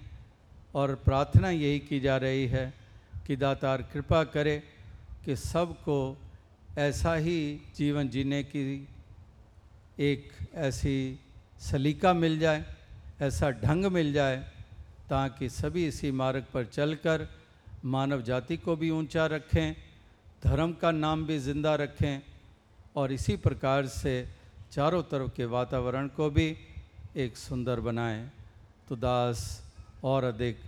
और 0.76 0.96
प्रार्थना 0.96 1.50
यही 1.50 1.80
की 1.80 2.00
जा 2.00 2.18
रही 2.18 2.48
है 2.48 2.81
कि 3.28 3.36
दातार 3.36 3.82
कृपा 3.94 4.24
करे 4.24 4.58
कि 5.26 5.36
सबको 5.36 6.18
ऐसा 6.78 7.14
ही 7.16 7.40
जीवन 7.76 8.10
जीने 8.10 8.44
की 8.44 8.88
एक 10.00 10.32
ऐसी 10.56 11.20
सलीका 11.62 12.14
मिल 12.14 12.40
जाए, 12.40 12.66
ऐसा 13.22 13.50
ढंग 13.52 13.86
मिल 13.86 14.12
जाए, 14.14 14.38
ताकि 15.10 15.50
सभी 15.50 15.86
इसी 15.88 16.12
मार्ग 16.12 16.46
पर 16.54 16.66
चलकर 16.66 17.28
मानव 17.86 18.22
जाति 18.22 18.58
को 18.58 18.76
भी 18.76 18.90
ऊँचा 18.90 19.26
रखें, 19.26 19.76
धर्म 20.44 20.74
का 20.74 20.92
नाम 20.92 21.26
भी 21.26 21.38
ज़िंदा 21.40 21.76
रखें 21.76 22.22
और 22.96 23.12
इसी 23.12 23.36
प्रकार 23.38 23.88
से 23.88 24.28
चारों 24.72 25.04
तरफ़ 25.04 25.36
के 25.36 25.46
वातावरण 25.46 26.08
को 26.08 26.30
भी 26.30 26.56
एक 27.18 27.38
सुंदर 27.38 27.80
बनाएँ। 27.80 28.30
तो 28.90 28.96
दास 28.96 29.40
और 30.04 30.24
अधिक 30.24 30.60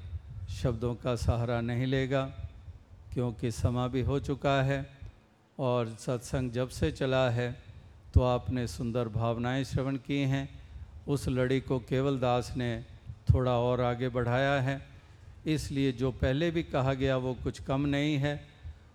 शब्दों 0.52 0.94
का 0.96 1.16
सहारा 1.16 1.60
नहीं 1.62 1.86
लेगा। 1.86 2.43
क्योंकि 3.14 3.52
समा 3.52 3.88
भी 3.88 4.02
हो 4.02 4.20
चुका 4.20 4.62
है 4.64 4.80
और 5.58 5.90
सत्संग 6.00 6.52
जब 6.52 6.70
से 6.70 6.92
चला 6.92 7.30
है 7.30 7.52
तो 8.14 8.22
आपने 8.24 8.66
सुंदर 8.68 9.08
भावनाएँ 9.10 9.64
श्रवण 9.64 9.98
की 9.98 10.18
हैं। 10.28 10.48
उस 11.08 11.28
लड़ी 11.30 11.60
को 11.62 11.80
केवल 11.80 12.20
दास 12.20 12.54
ने 12.58 12.72
थोड़ा 13.30 13.52
और 13.52 13.82
आगे 13.82 14.10
बढ़ाया 14.10 14.54
है। 14.62 14.80
इसलिए 15.46 15.92
जो 15.92 16.12
पहले 16.12 16.50
भी 16.52 16.64
कहा 16.64 16.94
गया 16.94 17.18
वो 17.18 17.34
कुछ 17.44 17.62
कम 17.62 17.86
नहीं 17.86 18.18
है। 18.18 18.36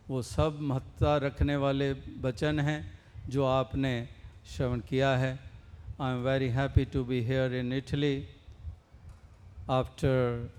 वो 0.08 0.22
सब 0.22 0.58
महत्ता 0.60 1.16
रखने 1.16 1.56
वाले 1.56 1.92
वचन 2.20 2.60
हैं 2.60 2.80
जो 3.28 3.44
आपने 3.44 4.08
श्रवण 4.46 4.80
किया 4.80 5.16
है। 5.16 5.38
I 6.00 6.14
am 6.14 6.22
very 6.24 6.48
happy 6.48 6.84
to 6.84 7.04
be 7.04 7.20
here 7.22 7.54
in 7.54 7.72
Italy 7.72 8.28
after 9.70 10.57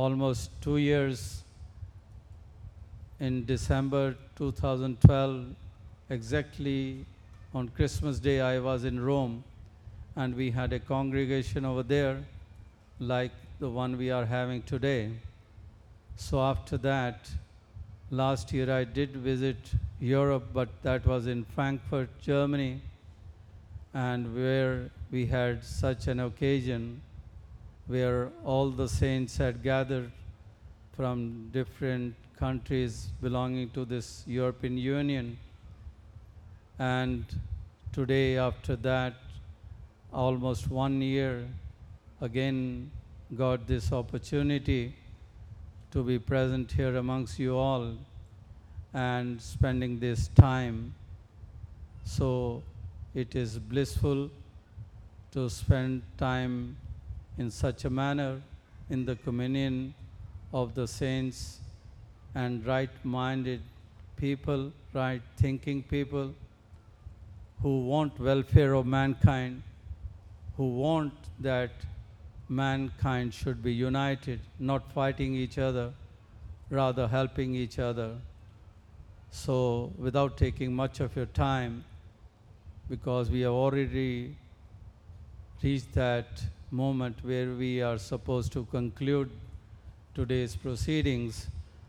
almost 0.00 0.50
two 0.62 0.78
years 0.78 1.42
in 3.18 3.44
December 3.44 4.14
2012, 4.36 5.44
exactly 6.08 7.04
on 7.52 7.68
Christmas 7.68 8.18
Day, 8.18 8.40
I 8.40 8.60
was 8.60 8.84
in 8.84 8.98
Rome 8.98 9.44
and 10.16 10.34
we 10.34 10.50
had 10.50 10.72
a 10.72 10.78
congregation 10.78 11.66
over 11.66 11.82
there 11.82 12.16
like 12.98 13.32
the 13.58 13.68
one 13.68 13.98
we 13.98 14.10
are 14.10 14.24
having 14.24 14.62
today. 14.62 15.10
So 16.16 16.40
after 16.40 16.78
that, 16.78 17.30
last 18.10 18.54
year 18.54 18.72
I 18.72 18.84
did 18.84 19.10
visit 19.16 19.58
Europe, 20.00 20.46
but 20.54 20.70
that 20.82 21.06
was 21.06 21.26
in 21.26 21.44
Frankfurt, 21.44 22.08
Germany, 22.22 22.80
and 23.92 24.34
where 24.34 24.90
we 25.10 25.26
had 25.26 25.62
such 25.62 26.06
an 26.06 26.20
occasion 26.20 27.02
where 27.90 28.30
all 28.44 28.70
the 28.70 28.88
saints 28.88 29.36
had 29.36 29.64
gathered 29.64 30.12
from 30.96 31.48
different 31.52 32.14
countries 32.38 33.08
belonging 33.20 33.68
to 33.70 33.84
this 33.84 34.22
European 34.28 34.78
Union. 34.78 35.36
And 36.78 37.24
today, 37.92 38.38
after 38.38 38.76
that, 38.76 39.14
almost 40.12 40.70
one 40.70 41.02
year, 41.02 41.48
again 42.20 42.92
got 43.36 43.66
this 43.66 43.92
opportunity 43.92 44.94
to 45.90 46.04
be 46.04 46.18
present 46.18 46.70
here 46.70 46.94
amongst 46.96 47.40
you 47.40 47.56
all 47.56 47.96
and 48.94 49.42
spending 49.42 49.98
this 49.98 50.28
time. 50.28 50.94
So 52.04 52.62
it 53.16 53.34
is 53.34 53.58
blissful 53.58 54.30
to 55.32 55.50
spend 55.50 56.02
time 56.16 56.76
in 57.40 57.50
such 57.50 57.86
a 57.86 57.90
manner 57.90 58.32
in 58.90 59.06
the 59.06 59.16
communion 59.26 59.94
of 60.52 60.74
the 60.74 60.86
saints 60.86 61.60
and 62.34 62.66
right 62.66 62.90
minded 63.02 63.62
people, 64.16 64.70
right 64.92 65.22
thinking 65.38 65.82
people 65.82 66.34
who 67.62 67.72
want 67.92 68.20
welfare 68.20 68.74
of 68.74 68.84
mankind, 68.84 69.62
who 70.58 70.68
want 70.82 71.14
that 71.38 71.70
mankind 72.50 73.32
should 73.32 73.62
be 73.62 73.72
united, 73.72 74.38
not 74.58 74.92
fighting 74.92 75.34
each 75.34 75.56
other, 75.56 75.90
rather 76.68 77.08
helping 77.08 77.54
each 77.54 77.78
other. 77.78 78.10
So, 79.30 79.92
without 79.96 80.36
taking 80.36 80.74
much 80.74 81.00
of 81.00 81.16
your 81.16 81.30
time, 81.42 81.84
because 82.90 83.30
we 83.30 83.40
have 83.42 83.52
already 83.52 84.36
reached 85.62 85.92
that 85.94 86.42
moment 86.70 87.16
where 87.22 87.50
we 87.52 87.82
are 87.82 87.98
supposed 87.98 88.52
to 88.52 88.64
conclude 88.66 89.30
today's 90.14 90.56
proceedings. 90.56 91.48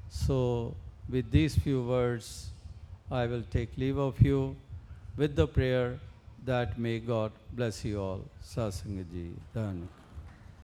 So, 0.09 0.75
with 1.09 1.31
these 1.31 1.55
few 1.55 1.83
words, 1.83 2.49
I 3.09 3.25
will 3.25 3.43
take 3.51 3.77
leave 3.77 3.97
of 3.97 4.19
you 4.21 4.55
with 5.17 5.35
the 5.35 5.47
prayer 5.47 5.99
that 6.45 6.79
may 6.79 6.99
God 6.99 7.31
bless 7.53 7.83
you 7.85 8.01
all. 8.01 8.21
Sasangaji, 8.43 9.33
Dhanak. 9.55 10.00